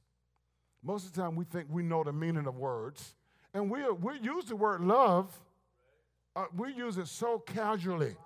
most 0.83 1.07
of 1.07 1.13
the 1.13 1.21
time, 1.21 1.37
we 1.37 1.45
think 1.45 1.69
we 1.71 1.83
know 1.83 2.03
the 2.03 2.13
meaning 2.13 2.47
of 2.47 2.57
words. 2.57 3.15
And 3.55 3.71
we, 3.71 3.89
we 3.91 4.19
use 4.21 4.47
the 4.47 4.57
word 4.57 4.81
love, 4.81 5.31
uh, 6.35 6.47
we 6.57 6.73
use 6.73 6.97
it 6.97 7.07
so 7.07 7.39
casually. 7.39 8.17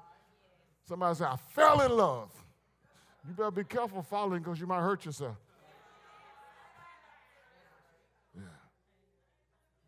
Somebody 0.89 1.17
say, 1.17 1.25
I 1.25 1.37
fell 1.37 1.81
in 1.81 1.91
love. 1.91 2.31
You 3.27 3.35
better 3.35 3.51
be 3.51 3.65
careful 3.65 4.03
falling 4.03 4.41
because 4.41 4.61
you 4.61 4.69
might 4.69 4.81
hurt 4.81 5.05
yourself. 5.05 5.37
Yeah. 8.37 8.43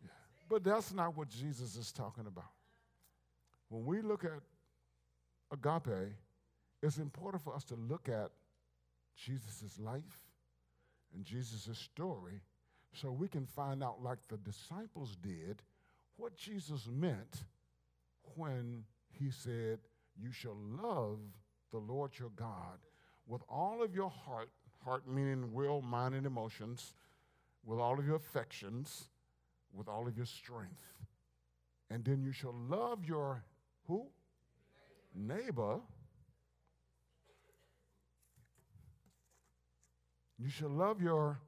yeah. 0.03 0.09
But 0.49 0.65
that's 0.65 0.93
not 0.93 1.15
what 1.15 1.29
Jesus 1.29 1.77
is 1.77 1.93
talking 1.93 2.27
about. 2.27 2.51
When 3.69 3.85
we 3.85 4.01
look 4.01 4.25
at 4.25 4.41
agape, 5.53 6.11
it's 6.83 6.97
important 6.97 7.43
for 7.43 7.55
us 7.55 7.63
to 7.65 7.75
look 7.75 8.09
at 8.09 8.31
Jesus' 9.15 9.79
life 9.79 10.27
and 11.13 11.23
Jesus' 11.23 11.77
story 11.77 12.41
so 12.93 13.11
we 13.11 13.27
can 13.27 13.45
find 13.45 13.83
out, 13.83 14.01
like 14.01 14.19
the 14.27 14.37
disciples 14.37 15.15
did, 15.21 15.61
what 16.17 16.35
Jesus 16.35 16.87
meant 16.91 17.43
when 18.35 18.83
he 19.11 19.31
said, 19.31 19.79
You 20.21 20.31
shall 20.31 20.57
love 20.81 21.19
the 21.71 21.77
Lord 21.77 22.11
your 22.19 22.31
God 22.35 22.79
with 23.27 23.41
all 23.47 23.83
of 23.83 23.93
your 23.93 24.09
heart, 24.09 24.49
heart 24.83 25.07
meaning 25.07 25.53
will, 25.53 25.81
mind, 25.81 26.15
and 26.15 26.25
emotions, 26.25 26.93
with 27.63 27.79
all 27.79 27.99
of 27.99 28.05
your 28.05 28.15
affections, 28.15 29.09
with 29.73 29.87
all 29.87 30.07
of 30.07 30.17
your 30.17 30.25
strength. 30.25 30.93
And 31.89 32.03
then 32.03 32.23
you 32.23 32.31
shall 32.31 32.55
love 32.67 33.05
your 33.05 33.43
who? 33.87 34.07
Neighbor. 35.15 35.79
You 40.37 40.49
shall 40.49 40.69
love 40.69 41.01
your 41.01 41.39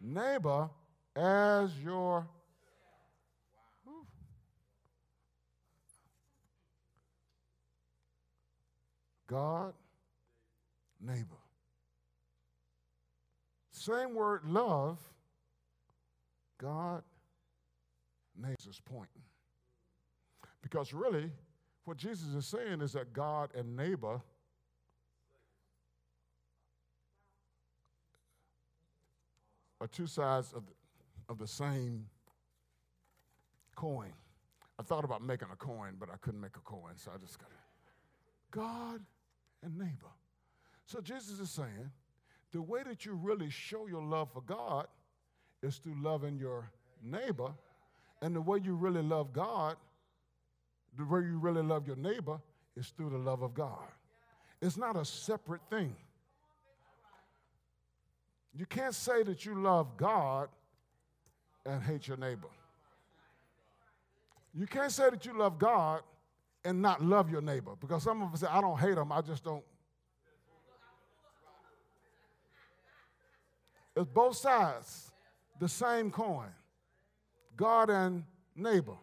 neighbor 0.00 0.68
as 1.16 1.70
your 1.82 2.26
God, 9.26 9.72
neighbor. 11.00 11.24
Same 13.70 14.14
word, 14.14 14.42
love, 14.44 14.98
God, 16.58 17.02
neighbor's 18.36 18.80
pointing. 18.84 19.22
Because 20.62 20.92
really, 20.92 21.30
what 21.84 21.96
Jesus 21.96 22.28
is 22.34 22.46
saying 22.46 22.80
is 22.80 22.92
that 22.92 23.12
God 23.12 23.50
and 23.54 23.76
neighbor 23.76 24.20
are 29.84 29.88
two 29.88 30.06
sides 30.06 30.52
of 30.54 30.64
the, 30.66 30.72
of 31.28 31.38
the 31.38 31.46
same 31.46 32.06
coin. 33.76 34.12
I 34.78 34.82
thought 34.82 35.04
about 35.04 35.22
making 35.22 35.48
a 35.52 35.56
coin, 35.56 35.96
but 36.00 36.08
I 36.10 36.16
couldn't 36.22 36.40
make 36.40 36.56
a 36.56 36.60
coin, 36.60 36.94
so 36.96 37.10
I 37.14 37.18
just 37.18 37.38
got 37.38 37.50
it. 37.50 37.56
God 38.50 39.00
and 39.62 39.78
neighbor. 39.78 40.10
So 40.86 41.00
Jesus 41.00 41.38
is 41.38 41.50
saying 41.50 41.90
the 42.52 42.62
way 42.62 42.82
that 42.82 43.04
you 43.04 43.12
really 43.14 43.50
show 43.50 43.86
your 43.86 44.02
love 44.02 44.30
for 44.32 44.40
God 44.40 44.86
is 45.62 45.76
through 45.76 45.96
loving 46.02 46.38
your 46.38 46.70
neighbor. 47.02 47.52
And 48.22 48.34
the 48.34 48.40
way 48.40 48.60
you 48.64 48.74
really 48.74 49.02
love 49.02 49.32
God, 49.32 49.76
the 50.96 51.04
way 51.04 51.20
you 51.20 51.38
really 51.38 51.62
love 51.62 51.86
your 51.86 51.96
neighbor, 51.96 52.40
is 52.74 52.88
through 52.88 53.10
the 53.10 53.18
love 53.18 53.42
of 53.42 53.54
God. 53.54 53.88
It's 54.62 54.78
not 54.78 54.96
a 54.96 55.04
separate 55.04 55.60
thing. 55.68 55.94
You 58.56 58.66
can't 58.66 58.94
say 58.94 59.22
that 59.24 59.44
you 59.44 59.60
love 59.60 59.96
God 59.96 60.48
and 61.66 61.82
hate 61.82 62.06
your 62.06 62.16
neighbor. 62.16 62.48
You 64.54 64.66
can't 64.66 64.92
say 64.92 65.10
that 65.10 65.26
you 65.26 65.36
love 65.36 65.58
God 65.58 66.02
and 66.64 66.80
not 66.80 67.02
love 67.02 67.30
your 67.30 67.40
neighbor 67.40 67.72
because 67.80 68.04
some 68.04 68.22
of 68.22 68.32
us 68.32 68.40
say, 68.40 68.46
I 68.46 68.60
don't 68.60 68.78
hate 68.78 68.94
them, 68.94 69.10
I 69.10 69.20
just 69.20 69.42
don't. 69.42 69.64
It's 73.96 74.08
both 74.08 74.36
sides, 74.36 75.12
the 75.60 75.68
same 75.68 76.10
coin. 76.10 76.48
God 77.56 77.90
and 77.90 78.24
neighbor. 78.56 78.96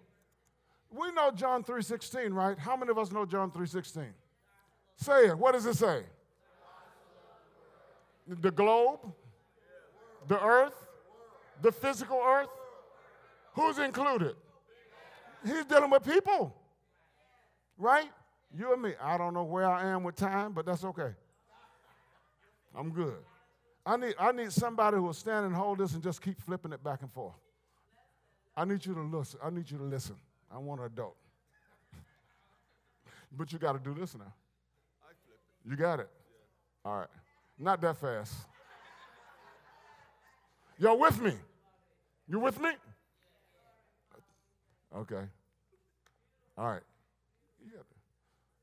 We 0.89 1.11
know 1.11 1.31
John 1.31 1.63
3:16, 1.63 2.33
right? 2.33 2.59
How 2.59 2.75
many 2.75 2.91
of 2.91 2.97
us 2.97 3.11
know 3.11 3.25
John 3.25 3.51
3:16? 3.51 4.13
Say 4.97 5.27
it. 5.27 5.37
What 5.37 5.53
does 5.53 5.65
it 5.65 5.75
say? 5.75 6.03
The 8.27 8.51
globe, 8.51 8.99
the 10.27 10.41
earth, 10.41 10.75
the 11.61 11.71
physical 11.71 12.21
earth. 12.23 12.49
Who's 13.53 13.79
included? 13.79 14.35
He's 15.45 15.65
dealing 15.65 15.89
with 15.89 16.03
people. 16.03 16.55
Right? 17.77 18.09
You 18.57 18.73
and 18.73 18.81
me. 18.81 18.93
I 19.01 19.17
don't 19.17 19.33
know 19.33 19.43
where 19.43 19.65
I 19.65 19.87
am 19.87 20.03
with 20.03 20.15
time, 20.15 20.53
but 20.53 20.65
that's 20.65 20.83
okay. 20.83 21.11
I'm 22.75 22.91
good. 22.91 23.17
I 23.85 23.97
need, 23.97 24.13
I 24.19 24.31
need 24.31 24.51
somebody 24.51 24.97
who 24.97 25.03
will 25.03 25.13
stand 25.13 25.45
and 25.45 25.55
hold 25.55 25.79
this 25.79 25.93
and 25.93 26.03
just 26.03 26.21
keep 26.21 26.39
flipping 26.39 26.71
it 26.71 26.83
back 26.83 27.01
and 27.01 27.11
forth. 27.11 27.33
I 28.55 28.65
need 28.65 28.85
you 28.85 28.93
to 28.93 29.01
listen. 29.01 29.39
I 29.43 29.49
need 29.49 29.69
you 29.69 29.77
to 29.77 29.83
listen. 29.83 30.15
I 30.53 30.57
want 30.59 30.81
an 30.81 30.87
adult. 30.87 31.15
but 33.37 33.51
you 33.51 33.57
got 33.57 33.73
to 33.73 33.79
do 33.79 33.99
this 33.99 34.15
now. 34.15 34.33
You 35.67 35.75
got 35.75 35.99
it? 35.99 36.09
All 36.83 36.99
right. 36.99 37.07
Not 37.57 37.81
that 37.81 37.97
fast. 37.97 38.33
Y'all 40.81 40.97
with 40.97 41.21
me? 41.21 41.33
You 42.27 42.39
with 42.39 42.59
me? 42.59 42.71
Okay. 44.97 45.21
All 46.57 46.69
right. 46.69 46.81
Yeah. 47.63 47.81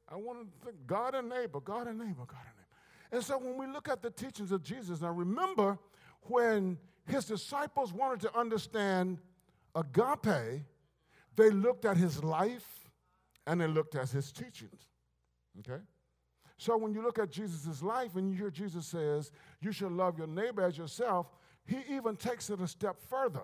I 0.08 0.16
want 0.16 0.40
to 0.40 0.66
think 0.66 0.78
God 0.84 1.14
and 1.14 1.28
neighbor, 1.28 1.60
God 1.60 1.86
and 1.86 1.96
neighbor, 1.96 2.24
God 2.26 2.40
and 2.44 2.56
neighbor. 2.56 3.12
And 3.12 3.22
so 3.22 3.38
when 3.38 3.56
we 3.56 3.72
look 3.72 3.88
at 3.88 4.02
the 4.02 4.10
teachings 4.10 4.50
of 4.50 4.64
Jesus, 4.64 5.00
now 5.00 5.12
remember 5.12 5.78
when 6.22 6.76
his 7.06 7.24
disciples 7.24 7.92
wanted 7.92 8.20
to 8.22 8.36
understand 8.36 9.18
agape, 9.76 10.64
they 11.36 11.50
looked 11.50 11.84
at 11.84 11.96
his 11.96 12.24
life 12.24 12.90
and 13.46 13.60
they 13.60 13.68
looked 13.68 13.94
at 13.94 14.10
his 14.10 14.32
teachings. 14.32 14.88
Okay? 15.60 15.80
So 16.56 16.76
when 16.76 16.92
you 16.92 17.00
look 17.00 17.20
at 17.20 17.30
Jesus' 17.30 17.80
life 17.80 18.16
and 18.16 18.28
you 18.28 18.36
hear 18.36 18.50
Jesus 18.50 18.86
says, 18.86 19.30
you 19.60 19.70
should 19.70 19.92
love 19.92 20.18
your 20.18 20.26
neighbor 20.26 20.62
as 20.62 20.76
yourself, 20.76 21.28
he 21.68 21.94
even 21.94 22.16
takes 22.16 22.48
it 22.48 22.60
a 22.60 22.66
step 22.66 22.96
further. 23.08 23.42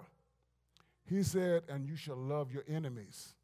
He 1.08 1.22
said, 1.22 1.64
and 1.68 1.86
you 1.86 1.94
shall 1.94 2.16
love 2.16 2.50
your 2.50 2.64
enemies. 2.66 3.34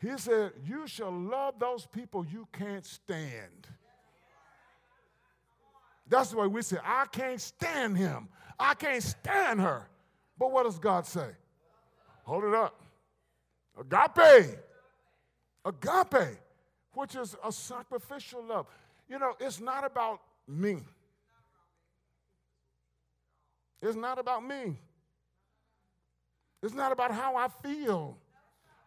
He 0.00 0.16
said, 0.18 0.52
you 0.66 0.86
shall 0.86 1.12
love 1.12 1.54
those 1.60 1.86
people 1.86 2.26
you 2.26 2.48
can't 2.52 2.84
stand. 2.84 3.68
That's 6.08 6.30
the 6.30 6.38
way 6.38 6.48
we 6.48 6.62
say, 6.62 6.78
I 6.84 7.06
can't 7.12 7.40
stand 7.40 7.96
him. 7.96 8.28
I 8.58 8.74
can't 8.74 9.02
stand 9.02 9.60
her. 9.60 9.88
But 10.36 10.50
what 10.50 10.64
does 10.64 10.78
God 10.78 11.06
say? 11.06 11.28
Hold 12.24 12.44
it 12.44 12.54
up. 12.54 12.82
Agape. 13.78 14.58
Agape, 15.64 16.38
which 16.94 17.14
is 17.14 17.36
a 17.44 17.52
sacrificial 17.52 18.44
love. 18.44 18.66
You 19.08 19.18
know, 19.18 19.34
it's 19.38 19.60
not 19.60 19.84
about 19.84 20.20
me. 20.48 20.78
It's 23.80 23.96
not 23.96 24.18
about 24.18 24.44
me. 24.44 24.76
It's 26.62 26.74
not 26.74 26.92
about 26.92 27.12
how 27.12 27.36
I 27.36 27.48
feel. 27.62 28.18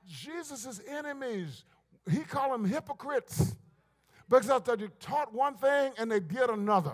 Jesus' 0.05 0.81
enemies, 0.87 1.63
he 2.09 2.19
called 2.19 2.53
them 2.53 2.65
hypocrites 2.65 3.55
because 4.27 4.47
they 4.63 4.87
taught 4.99 5.33
one 5.33 5.55
thing 5.55 5.93
and 5.97 6.11
they 6.11 6.19
did 6.19 6.49
another. 6.49 6.93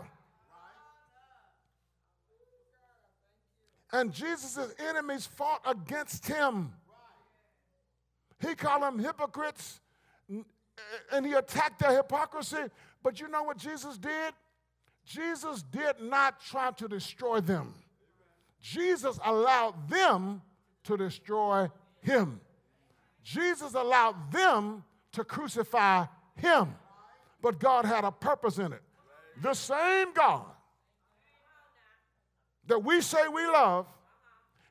And 3.92 4.12
Jesus' 4.12 4.74
enemies 4.78 5.26
fought 5.26 5.62
against 5.66 6.28
him. 6.28 6.74
He 8.40 8.54
called 8.54 8.84
them 8.84 9.00
hypocrites 9.00 9.80
and 11.12 11.26
he 11.26 11.34
attacked 11.34 11.80
their 11.80 11.96
hypocrisy. 11.96 12.58
But 13.02 13.20
you 13.20 13.28
know 13.30 13.44
what 13.44 13.58
Jesus 13.58 13.98
did? 13.98 14.34
Jesus 15.06 15.64
did 15.64 16.02
not 16.02 16.44
try 16.46 16.72
to 16.72 16.88
destroy 16.88 17.40
them. 17.40 17.74
Jesus 18.62 19.20
allowed 19.24 19.90
them 19.90 20.42
to 20.84 20.98
destroy 20.98 21.70
him. 22.02 22.40
Jesus 23.24 23.74
allowed 23.74 24.32
them 24.32 24.84
to 25.14 25.24
crucify 25.24 26.06
him. 26.36 26.76
But 27.42 27.60
God 27.60 27.86
had 27.86 28.04
a 28.04 28.12
purpose 28.12 28.58
in 28.58 28.74
it. 28.74 28.82
The 29.42 29.54
same 29.54 30.14
God 30.14 30.46
that 32.68 32.80
we 32.80 33.02
say 33.02 33.28
we 33.28 33.46
love 33.46 33.88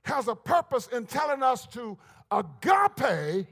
has 0.03 0.29
a 0.29 0.35
purpose 0.35 0.87
in 0.89 1.07
telling 1.07 1.43
us 1.43 1.67
to 1.67 1.99
agape 2.31 3.47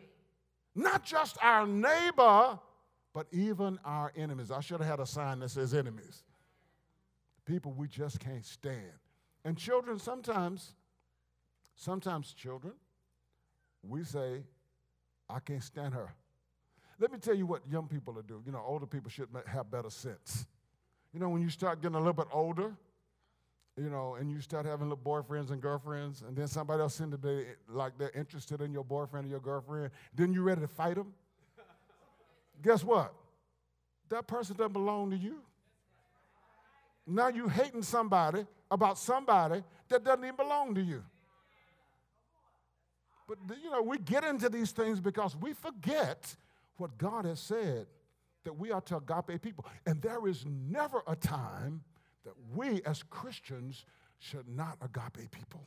not 0.75 1.05
just 1.05 1.37
our 1.43 1.67
neighbor, 1.67 2.59
but 3.13 3.27
even 3.33 3.79
our 3.85 4.13
enemies. 4.17 4.51
I 4.51 4.61
should 4.61 4.81
have 4.81 4.89
had 4.89 5.01
a 5.01 5.07
sign 5.07 5.41
that 5.41 5.51
says 5.51 5.73
enemies. 5.73 6.25
People 7.45 7.73
we 7.73 7.89
just 7.89 8.19
can't 8.19 8.45
stand. 8.45 8.93
And 9.45 9.57
children, 9.57 9.99
sometimes, 9.99 10.75
sometimes 11.77 12.33
children, 12.33 12.75
we 13.83 14.05
say, 14.05 14.43
I 15.29 15.39
can't 15.41 15.63
stand 15.63 15.95
her. 15.95 16.15
Let 16.99 17.13
me 17.13 17.19
tell 17.19 17.35
you 17.35 17.47
what 17.47 17.63
young 17.71 17.87
people 17.87 18.19
are 18.19 18.23
doing. 18.23 18.43
You 18.47 18.53
know, 18.53 18.63
older 18.65 18.87
people 18.87 19.11
should 19.11 19.29
have 19.47 19.71
better 19.71 19.91
sense. 19.91 20.47
You 21.13 21.21
know, 21.21 21.29
when 21.29 21.43
you 21.43 21.51
start 21.51 21.83
getting 21.83 21.97
a 21.97 21.99
little 21.99 22.13
bit 22.13 22.29
older, 22.33 22.73
you 23.77 23.91
know, 23.91 24.15
and 24.15 24.31
you 24.31 24.41
start 24.41 24.67
having 24.67 24.89
little 24.89 25.05
boyfriends 25.05 25.51
and 25.51 25.61
girlfriends, 25.61 26.23
and 26.27 26.37
then 26.37 26.47
somebody 26.47 26.81
else 26.81 26.95
seems 26.95 27.11
to 27.11 27.19
be 27.19 27.45
like 27.69 27.99
they're 27.99 28.11
interested 28.11 28.61
in 28.61 28.73
your 28.73 28.85
boyfriend 28.85 29.27
or 29.27 29.31
your 29.31 29.41
girlfriend, 29.41 29.91
then 30.15 30.33
you're 30.33 30.45
ready 30.45 30.61
to 30.61 30.69
fight 30.69 30.95
them? 30.95 31.13
Guess 32.63 32.85
what? 32.85 33.13
That 34.09 34.27
person 34.27 34.57
doesn't 34.57 34.73
belong 34.73 35.11
to 35.11 35.17
you. 35.17 35.41
Now 37.07 37.29
you 37.29 37.49
hating 37.49 37.83
somebody 37.83 38.47
about 38.71 38.99
somebody 38.99 39.63
that 39.89 40.05
doesn't 40.05 40.25
even 40.25 40.37
belong 40.37 40.75
to 40.75 40.83
you. 40.83 41.03
But 43.29 43.39
you 43.63 43.71
know, 43.71 43.83
we 43.83 43.99
get 43.99 44.25
into 44.25 44.49
these 44.49 44.73
things 44.73 45.01
because 45.01 45.37
we 45.37 45.55
forget 45.55 46.35
what 46.77 46.97
God 46.99 47.25
has 47.25 47.41
said 47.41 47.87
that 48.45 48.53
we 48.53 48.71
are 48.71 48.81
to 48.83 48.97
agape 48.97 49.41
people. 49.41 49.65
And 49.87 50.01
there 50.03 50.27
is 50.27 50.45
never 50.47 51.03
a 51.07 51.17
time 51.17 51.83
that 52.25 52.35
we 52.55 52.83
as 52.85 53.03
Christians 53.03 53.85
should 54.19 54.49
not 54.49 54.77
agape 54.83 55.31
people. 55.31 55.67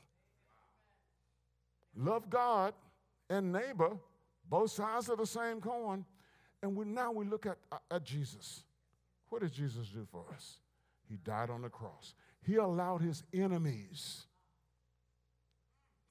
Love 1.95 2.29
God 2.29 2.73
and 3.29 3.51
neighbor, 3.51 3.97
both 4.49 4.71
sides 4.71 5.09
of 5.09 5.17
the 5.17 5.25
same 5.25 5.59
coin. 5.59 6.05
And 6.61 6.75
we, 6.75 6.85
now 6.85 7.11
we 7.11 7.25
look 7.25 7.45
at, 7.45 7.57
at 7.89 8.03
Jesus. 8.03 8.63
What 9.29 9.41
did 9.41 9.51
Jesus 9.51 9.87
do 9.87 10.07
for 10.11 10.23
us? 10.33 10.57
He 11.09 11.17
died 11.17 11.49
on 11.49 11.61
the 11.61 11.69
cross. 11.69 12.13
He 12.41 12.55
allowed 12.55 13.01
his 13.01 13.23
enemies 13.33 14.25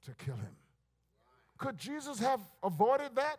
to 0.05 0.13
kill 0.15 0.35
him. 0.35 0.55
Could 1.57 1.77
Jesus 1.77 2.19
have 2.19 2.41
avoided 2.63 3.15
that? 3.15 3.37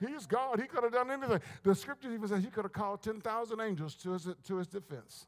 He's 0.00 0.26
God. 0.26 0.60
He 0.60 0.66
could 0.66 0.82
have 0.82 0.92
done 0.92 1.10
anything. 1.10 1.40
The 1.62 1.74
scriptures 1.74 2.12
even 2.12 2.28
says 2.28 2.42
he 2.42 2.50
could 2.50 2.64
have 2.64 2.72
called 2.72 3.02
10,000 3.02 3.60
angels 3.60 3.94
to 3.96 4.12
his, 4.12 4.28
to 4.44 4.56
his 4.56 4.66
defense. 4.66 5.26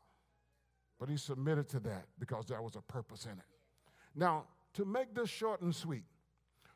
But 0.99 1.09
he 1.09 1.17
submitted 1.17 1.69
to 1.71 1.81
that 1.81 2.07
because 2.19 2.47
there 2.47 2.63
was 2.63 2.77
a 2.77 2.81
purpose 2.81 3.25
in 3.27 3.33
it. 3.33 3.45
Now, 4.15 4.45
to 4.75 4.85
make 4.85 5.15
this 5.15 5.29
short 5.29 5.61
and 5.61 5.75
sweet, 5.75 6.05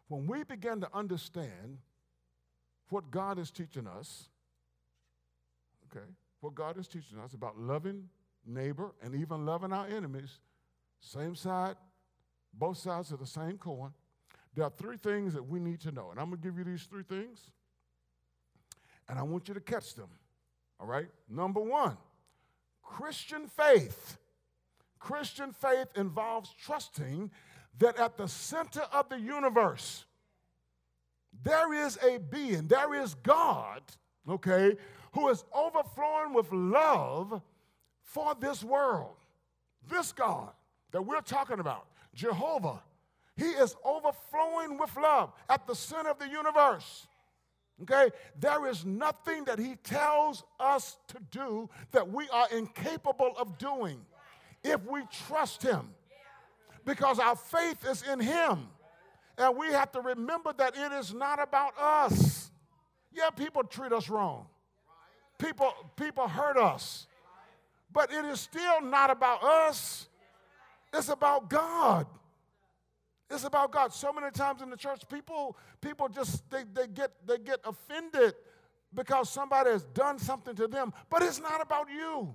when 0.09 0.27
we 0.27 0.45
begin 0.45 0.81
to 0.81 0.89
understand 0.95 1.79
what 2.89 3.11
God 3.11 3.39
is 3.39 3.51
teaching 3.51 3.87
us, 3.87 4.29
okay, 5.91 6.07
what 6.41 6.55
God 6.55 6.79
is 6.79 6.89
teaching 6.89 7.19
us 7.19 7.35
about 7.35 7.59
loving 7.59 8.09
neighbor 8.49 8.95
and 9.03 9.15
even 9.15 9.45
loving 9.45 9.73
our 9.73 9.87
enemies, 9.87 10.41
same 11.01 11.35
side, 11.35 11.77
both 12.53 12.79
sides 12.79 13.13
of 13.13 13.21
the 13.21 13.27
same 13.27 13.59
coin, 13.59 13.93
there 14.55 14.65
are 14.65 14.71
three 14.71 14.97
things 14.97 15.35
that 15.35 15.47
we 15.47 15.61
need 15.61 15.81
to 15.81 15.93
know. 15.93 16.11
And 16.11 16.19
I'm 16.19 16.31
going 16.31 16.41
to 16.41 16.49
give 16.49 16.59
you 16.59 16.65
these 16.65 16.83
three 16.85 17.05
things, 17.05 17.51
and 19.09 19.19
I 19.19 19.23
want 19.23 19.49
you 19.49 19.55
to 19.55 19.61
catch 19.61 19.95
them. 19.95 20.09
All 20.81 20.87
right? 20.87 21.09
Number 21.29 21.61
one, 21.61 21.97
Christian 22.83 23.47
faith, 23.47 24.19
Christian 24.99 25.53
faith 25.53 25.89
involves 25.95 26.53
trusting 26.61 27.31
that 27.79 27.99
at 27.99 28.17
the 28.17 28.27
center 28.27 28.83
of 28.93 29.09
the 29.09 29.21
universe, 29.21 30.05
there 31.45 31.73
is 31.73 31.99
a 32.03 32.19
being, 32.19 32.67
there 32.67 32.95
is 32.95 33.15
God, 33.15 33.83
okay, 34.29 34.77
who 35.13 35.29
is 35.29 35.45
overflowing 35.55 36.35
with 36.35 36.51
love 36.53 37.41
for 38.09 38.35
this 38.41 38.65
world. 38.65 39.15
This 39.91 40.13
God 40.13 40.51
that 40.93 41.03
we're 41.03 41.21
talking 41.21 41.61
about, 41.61 41.87
Jehovah, 42.15 42.83
he 43.37 43.45
is 43.45 43.77
overflowing 43.85 44.79
with 44.79 44.95
love 44.97 45.33
at 45.49 45.67
the 45.67 45.75
center 45.75 46.11
of 46.11 46.19
the 46.19 46.29
universe. 46.29 47.07
Okay? 47.83 48.11
There 48.41 48.67
is 48.67 48.85
nothing 48.85 49.45
that 49.45 49.59
he 49.59 49.77
tells 49.77 50.43
us 50.59 50.97
to 51.09 51.19
do 51.31 51.69
that 51.93 52.11
we 52.11 52.29
are 52.31 52.49
incapable 52.51 53.35
of 53.39 53.59
doing 53.59 54.01
if 54.65 54.85
we 54.87 55.03
trust 55.27 55.63
him. 55.63 55.91
Because 56.85 57.19
our 57.19 57.37
faith 57.37 57.87
is 57.87 58.03
in 58.03 58.21
him. 58.21 58.69
And 59.37 59.57
we 59.57 59.67
have 59.67 59.93
to 59.93 60.01
remember 60.01 60.53
that 60.57 60.75
it 60.77 60.93
is 60.93 61.13
not 61.13 61.41
about 61.41 61.79
us. 61.79 62.51
Yeah, 63.13 63.31
people 63.31 63.63
treat 63.63 63.93
us 63.93 64.09
wrong. 64.09 64.47
People, 65.39 65.73
people 65.97 66.27
hurt 66.27 66.57
us. 66.57 67.07
But 67.93 68.13
it 68.13 68.25
is 68.25 68.41
still 68.41 68.81
not 68.83 69.11
about 69.11 69.43
us. 69.43 70.09
It's 70.93 71.09
about 71.09 71.49
God. 71.49 72.07
It's 73.31 73.45
about 73.45 73.73
God. 73.73 73.93
So 73.93 74.13
many 74.13 74.31
times 74.31 74.63
in 74.63 74.71
the 74.71 74.77
church, 74.77 75.03
people, 75.09 75.57
people 75.81 76.09
just 76.09 76.49
they, 76.51 76.65
they 76.73 76.87
get 76.87 77.13
they 77.27 77.39
get 77.39 77.61
offended 77.65 78.35
because 78.95 79.29
somebody 79.29 79.71
has 79.71 79.85
done 79.85 80.19
something 80.19 80.55
to 80.57 80.67
them. 80.67 80.93
But 81.11 81.23
it's 81.23 81.41
not 81.41 81.61
about 81.61 81.89
you. 81.91 82.35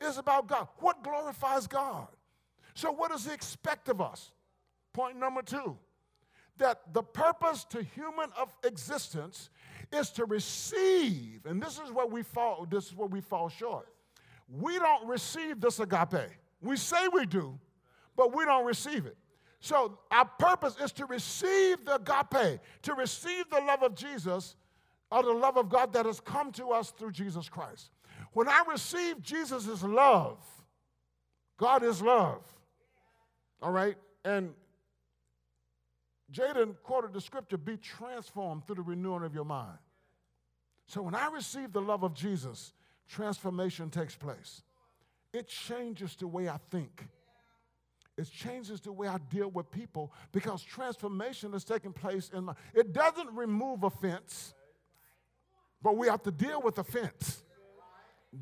It's 0.00 0.18
about 0.18 0.46
God. 0.46 0.68
What 0.78 1.02
glorifies 1.02 1.66
God? 1.66 2.08
So 2.74 2.92
what 2.92 3.10
does 3.10 3.26
he 3.26 3.32
expect 3.32 3.88
of 3.88 4.00
us? 4.00 4.30
Point 4.92 5.18
number 5.18 5.42
two. 5.42 5.76
That 6.58 6.92
the 6.92 7.02
purpose 7.02 7.64
to 7.70 7.82
human 7.82 8.30
of 8.38 8.56
existence 8.64 9.50
is 9.94 10.10
to 10.10 10.24
receive, 10.24 11.46
and 11.46 11.62
this 11.62 11.78
is 11.78 11.90
where 11.92 12.06
we 12.06 12.22
fall, 12.22 12.66
this 12.68 12.86
is 12.86 12.94
where 12.94 13.08
we 13.08 13.20
fall 13.20 13.48
short. 13.48 13.88
We 14.48 14.78
don't 14.78 15.06
receive 15.08 15.60
this 15.60 15.80
agape. 15.80 16.30
We 16.60 16.76
say 16.76 17.08
we 17.12 17.26
do, 17.26 17.58
but 18.16 18.34
we 18.34 18.44
don't 18.44 18.66
receive 18.66 19.06
it. 19.06 19.16
So 19.60 19.98
our 20.10 20.26
purpose 20.26 20.76
is 20.82 20.92
to 20.92 21.06
receive 21.06 21.84
the 21.84 21.94
agape, 21.94 22.60
to 22.82 22.94
receive 22.94 23.48
the 23.50 23.60
love 23.60 23.82
of 23.82 23.94
Jesus 23.94 24.56
or 25.10 25.22
the 25.22 25.32
love 25.32 25.56
of 25.56 25.68
God 25.68 25.92
that 25.94 26.06
has 26.06 26.20
come 26.20 26.52
to 26.52 26.70
us 26.70 26.90
through 26.90 27.12
Jesus 27.12 27.48
Christ. 27.48 27.90
When 28.32 28.48
I 28.48 28.62
receive 28.68 29.22
Jesus' 29.22 29.82
love, 29.82 30.38
God 31.56 31.82
is 31.82 32.02
love. 32.02 32.42
All 33.62 33.70
right? 33.70 33.96
And 34.24 34.52
Jaden 36.32 36.74
quoted 36.82 37.12
the 37.12 37.20
scripture 37.20 37.56
be 37.56 37.76
transformed 37.76 38.66
through 38.66 38.76
the 38.76 38.82
renewing 38.82 39.22
of 39.22 39.34
your 39.34 39.44
mind. 39.44 39.78
So 40.86 41.02
when 41.02 41.14
I 41.14 41.28
receive 41.28 41.72
the 41.72 41.80
love 41.80 42.02
of 42.02 42.14
Jesus, 42.14 42.72
transformation 43.08 43.90
takes 43.90 44.14
place. 44.14 44.62
It 45.32 45.48
changes 45.48 46.14
the 46.16 46.26
way 46.26 46.48
I 46.48 46.58
think. 46.70 47.06
It 48.16 48.30
changes 48.30 48.80
the 48.80 48.92
way 48.92 49.08
I 49.08 49.18
deal 49.18 49.50
with 49.50 49.70
people 49.72 50.12
because 50.30 50.62
transformation 50.62 51.52
is 51.54 51.64
taking 51.64 51.92
place 51.92 52.30
in 52.32 52.44
my. 52.44 52.54
It 52.72 52.92
doesn't 52.92 53.34
remove 53.34 53.82
offense, 53.82 54.54
but 55.82 55.96
we 55.96 56.06
have 56.06 56.22
to 56.22 56.30
deal 56.30 56.62
with 56.62 56.78
offense. 56.78 57.42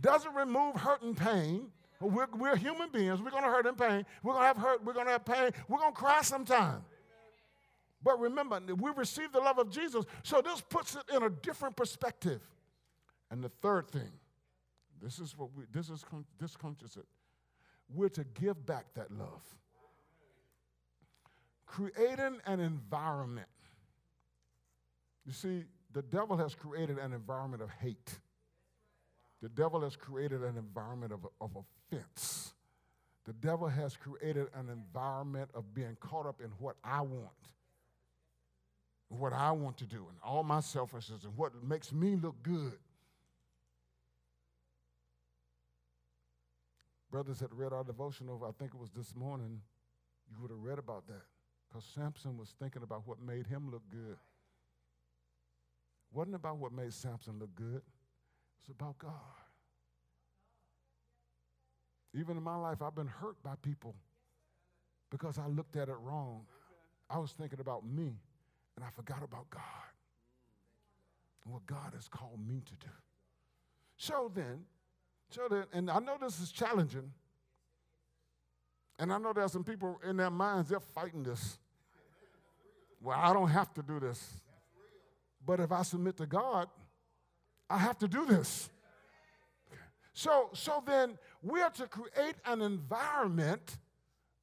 Doesn't 0.01 0.35
remove 0.35 0.77
hurt 0.77 1.03
and 1.03 1.17
pain. 1.17 1.69
We're, 2.01 2.27
we're 2.37 2.57
human 2.57 2.91
beings. 2.91 3.21
We're 3.21 3.31
going 3.31 3.45
to 3.45 3.49
hurt 3.49 3.67
and 3.67 3.79
pain. 3.79 4.05
We're 4.23 4.33
going 4.33 4.43
to 4.43 4.49
have 4.49 4.57
hurt. 4.57 4.85
We're 4.85 4.93
going 4.93 5.07
to 5.07 5.13
have 5.13 5.25
pain. 5.25 5.53
We're 5.69 5.79
going 5.79 5.93
to 5.93 5.99
cry 5.99 6.21
sometime. 6.23 6.85
But 8.03 8.19
remember, 8.19 8.61
we 8.75 8.91
receive 8.97 9.33
the 9.33 9.41
love 9.41 9.59
of 9.59 9.71
Jesus, 9.71 10.05
so 10.23 10.41
this 10.41 10.61
puts 10.61 10.97
it 10.97 11.03
in 11.15 11.23
a 11.23 11.31
different 11.31 11.77
perspective. 11.77 12.41
And 13.31 13.43
the 13.43 13.49
third 13.49 13.89
thing, 13.89 14.11
this 15.01 15.19
is 15.19 15.37
what 15.39 15.51
we, 15.57 15.65
this 15.73 15.89
is 15.89 16.05
this 16.39 16.57
comes 16.57 16.79
it. 16.83 17.07
We're 17.95 18.09
to 18.11 18.25
give 18.25 18.65
back 18.67 18.87
that 18.95 19.11
love 19.11 19.43
creating 21.73 22.39
an 22.47 22.61
environment. 22.61 23.49
You 25.25 25.33
see, 25.33 25.65
the 25.93 26.03
devil 26.03 26.37
has 26.37 26.55
created 26.55 26.99
an 26.99 27.15
environment 27.15 27.63
of 27.63 27.71
hate. 27.71 28.19
The 29.41 29.49
devil 29.49 29.81
has 29.81 29.97
created 29.97 30.43
an 30.43 30.57
environment 30.59 31.13
of, 31.13 31.27
of 31.41 31.51
offense. 31.57 32.53
The 33.25 33.33
devil 33.33 33.69
has 33.69 33.97
created 33.97 34.49
an 34.55 34.69
environment 34.69 35.51
of 35.55 35.73
being 35.73 35.97
caught 35.99 36.27
up 36.27 36.41
in 36.43 36.51
what 36.59 36.77
I 36.85 37.01
want, 37.01 37.31
what 39.19 39.33
I 39.33 39.51
want 39.53 39.77
to 39.79 39.85
do, 39.85 40.07
and 40.09 40.19
all 40.25 40.43
my 40.43 40.61
selfishness 40.61 41.25
and 41.25 41.37
what 41.37 41.53
makes 41.63 41.93
me 41.93 42.17
look 42.17 42.43
good. 42.43 42.79
Brothers 47.11 47.41
had 47.41 47.53
read 47.53 47.73
our 47.73 47.85
devotional, 47.85 48.43
I 48.49 48.53
think 48.59 48.73
it 48.75 48.81
was 48.81 48.91
this 48.97 49.15
morning, 49.15 49.61
you 50.31 50.37
would 50.41 50.51
have 50.51 50.61
read 50.61 50.79
about 50.79 51.07
that. 51.09 51.23
Because 51.69 51.85
Samson 51.95 52.39
was 52.39 52.55
thinking 52.59 52.83
about 52.83 53.03
what 53.07 53.21
made 53.21 53.47
him 53.47 53.71
look 53.71 53.83
good. 53.91 54.17
Wasn't 56.13 56.35
about 56.35 56.57
what 56.57 56.73
made 56.73 56.93
Samson 56.93 57.39
look 57.39 57.55
good. 57.55 57.83
It's 58.61 58.69
about 58.69 58.99
God. 58.99 59.11
Even 62.15 62.37
in 62.37 62.43
my 62.43 62.57
life, 62.57 62.83
I've 62.83 62.95
been 62.95 63.07
hurt 63.07 63.43
by 63.43 63.55
people 63.63 63.95
because 65.11 65.39
I 65.39 65.47
looked 65.47 65.77
at 65.77 65.89
it 65.89 65.97
wrong. 66.03 66.43
I 67.09 67.19
was 67.19 67.33
thinking 67.33 67.61
about 67.61 67.87
me 67.87 68.13
and 68.77 68.85
I 68.85 68.91
forgot 68.91 69.23
about 69.23 69.51
God 69.51 69.63
and 71.45 71.53
what 71.53 71.67
God 71.67 71.93
has 71.95 72.09
called 72.09 72.39
me 72.47 72.63
to 72.65 72.75
do. 72.75 72.93
So 73.97 74.31
then, 74.35 74.65
so 75.31 75.49
then, 75.49 75.65
and 75.73 75.91
I 75.91 75.99
know 75.99 76.17
this 76.21 76.41
is 76.41 76.51
challenging, 76.53 77.11
and 78.99 79.13
I 79.13 79.19
know 79.19 79.33
there's 79.33 79.53
some 79.53 79.65
people 79.65 80.01
in 80.09 80.17
their 80.17 80.31
minds, 80.31 80.71
they're 80.71 80.81
fighting 80.81 81.23
this. 81.23 81.59
Well, 83.01 83.19
I 83.21 83.33
don't 83.33 83.49
have 83.49 83.73
to 83.75 83.83
do 83.83 83.99
this. 83.99 84.41
But 85.45 85.61
if 85.61 85.73
I 85.73 85.83
submit 85.83 86.17
to 86.19 86.27
God, 86.27 86.69
I 87.69 87.79
have 87.79 87.99
to 87.99 88.09
do 88.09 88.27
this. 88.27 88.71
So, 90.13 90.51
so 90.53 90.83
then 90.87 91.19
we 91.43 91.61
are 91.63 91.71
to 91.71 91.87
create 91.87 92.37
an 92.45 92.61
environment 92.63 93.79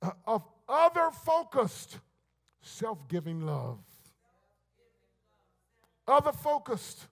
uh, 0.02 0.12
of 0.26 0.44
other 0.68 1.12
focused, 1.12 2.00
self 2.62 3.08
giving 3.08 3.46
love. 3.46 3.80
Other 6.10 6.32
focused, 6.32 7.08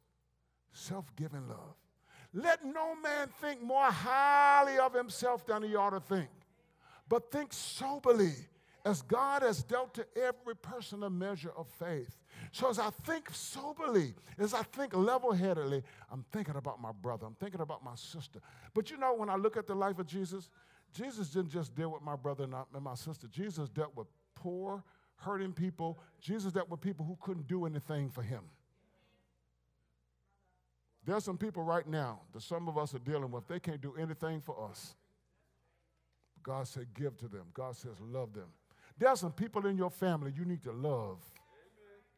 self 0.73 1.15
giving 1.15 1.47
love. 1.47 1.75
Let 2.33 2.65
no 2.65 2.95
man 2.95 3.29
think 3.39 3.61
more 3.61 3.91
highly 3.91 4.79
of 4.79 4.93
himself 4.93 5.45
than 5.45 5.63
he 5.63 5.75
ought 5.75 5.91
to 5.91 5.99
think, 5.99 6.29
but 7.07 7.31
think 7.31 7.53
soberly 7.53 8.33
as 8.83 9.01
God 9.03 9.43
has 9.43 9.63
dealt 9.63 9.93
to 9.95 10.05
every 10.15 10.55
person 10.55 11.03
a 11.03 11.09
measure 11.09 11.51
of 11.55 11.67
faith. 11.79 12.17
So 12.51 12.69
as 12.69 12.79
I 12.79 12.89
think 12.89 13.29
soberly, 13.31 14.13
as 14.39 14.53
I 14.53 14.63
think 14.63 14.95
level 14.95 15.31
headedly, 15.31 15.83
I'm 16.11 16.25
thinking 16.31 16.55
about 16.55 16.81
my 16.81 16.91
brother, 16.91 17.27
I'm 17.27 17.35
thinking 17.35 17.61
about 17.61 17.83
my 17.83 17.95
sister. 17.95 18.39
But 18.73 18.89
you 18.89 18.97
know, 18.97 19.13
when 19.13 19.29
I 19.29 19.35
look 19.35 19.57
at 19.57 19.67
the 19.67 19.75
life 19.75 19.99
of 19.99 20.07
Jesus, 20.07 20.49
Jesus 20.93 21.29
didn't 21.29 21.51
just 21.51 21.75
deal 21.75 21.91
with 21.91 22.01
my 22.01 22.15
brother 22.15 22.45
and 22.45 22.83
my 22.83 22.95
sister, 22.95 23.27
Jesus 23.27 23.69
dealt 23.69 23.95
with 23.95 24.07
poor, 24.35 24.83
hurting 25.17 25.53
people. 25.53 25.99
Jesus 26.21 26.53
dealt 26.53 26.69
with 26.69 26.81
people 26.81 27.05
who 27.05 27.17
couldn't 27.21 27.47
do 27.47 27.65
anything 27.65 28.09
for 28.09 28.21
him. 28.21 28.41
There's 31.07 31.23
some 31.23 31.37
people 31.37 31.63
right 31.63 31.87
now 31.87 32.19
that 32.33 32.41
some 32.41 32.67
of 32.67 32.77
us 32.77 32.93
are 32.93 32.99
dealing 32.99 33.31
with, 33.31 33.47
they 33.47 33.61
can't 33.61 33.79
do 33.79 33.93
anything 33.97 34.41
for 34.41 34.67
us. 34.69 34.93
God 36.43 36.67
said, 36.67 36.87
give 36.93 37.17
to 37.19 37.29
them. 37.29 37.45
God 37.53 37.77
says, 37.77 37.93
love 38.11 38.33
them. 38.33 38.47
There 38.99 39.07
are 39.07 39.15
some 39.15 39.31
people 39.31 39.65
in 39.67 39.77
your 39.77 39.89
family 39.89 40.33
you 40.37 40.43
need 40.43 40.61
to 40.63 40.73
love. 40.73 41.19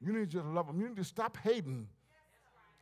You 0.02 0.12
need 0.12 0.32
to 0.32 0.42
love 0.42 0.66
them. 0.66 0.82
You 0.82 0.88
need 0.88 0.98
to 0.98 1.04
stop 1.04 1.38
hating. 1.38 1.88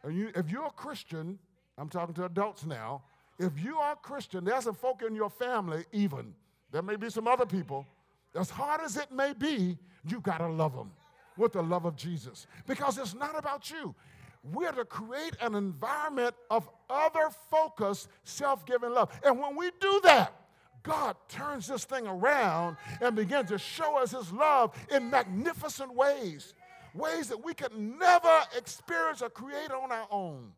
And 0.03 0.17
you, 0.17 0.31
if 0.33 0.49
you're 0.49 0.67
a 0.67 0.71
Christian, 0.71 1.37
I'm 1.77 1.89
talking 1.89 2.15
to 2.15 2.25
adults 2.25 2.65
now. 2.65 3.01
If 3.37 3.61
you 3.61 3.77
are 3.77 3.91
a 3.91 3.97
Christian, 3.97 4.45
there's 4.45 4.63
some 4.63 4.75
folk 4.75 5.03
in 5.05 5.13
your 5.13 5.29
family, 5.29 5.83
even. 5.91 6.33
There 6.71 6.81
may 6.81 6.95
be 6.95 7.09
some 7.09 7.27
other 7.27 7.45
people. 7.45 7.85
As 8.33 8.49
hard 8.49 8.79
as 8.79 8.95
it 8.95 9.11
may 9.11 9.33
be, 9.33 9.77
you 10.07 10.21
got 10.21 10.37
to 10.37 10.47
love 10.47 10.73
them 10.73 10.91
with 11.35 11.51
the 11.51 11.61
love 11.61 11.83
of 11.83 11.97
Jesus. 11.97 12.47
Because 12.65 12.97
it's 12.97 13.13
not 13.13 13.37
about 13.37 13.69
you. 13.69 13.93
We're 14.51 14.71
to 14.71 14.85
create 14.85 15.35
an 15.41 15.55
environment 15.55 16.35
of 16.49 16.69
other 16.89 17.29
focused, 17.51 18.09
self 18.23 18.65
giving 18.65 18.91
love. 18.91 19.09
And 19.23 19.39
when 19.39 19.55
we 19.55 19.71
do 19.79 19.99
that, 20.03 20.33
God 20.83 21.15
turns 21.27 21.67
this 21.67 21.83
thing 21.83 22.07
around 22.07 22.77
and 23.01 23.15
begins 23.15 23.49
to 23.49 23.57
show 23.57 23.97
us 23.97 24.11
His 24.11 24.31
love 24.31 24.73
in 24.91 25.09
magnificent 25.09 25.93
ways, 25.93 26.53
ways 26.93 27.27
that 27.27 27.43
we 27.43 27.53
could 27.53 27.77
never 27.77 28.41
experience 28.55 29.21
or 29.21 29.29
create 29.29 29.71
on 29.71 29.91
our 29.91 30.07
own. 30.09 30.51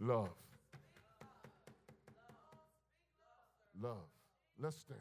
Love. 0.00 0.30
Love. 3.80 3.96
Let's 4.60 4.76
stand. 4.76 5.00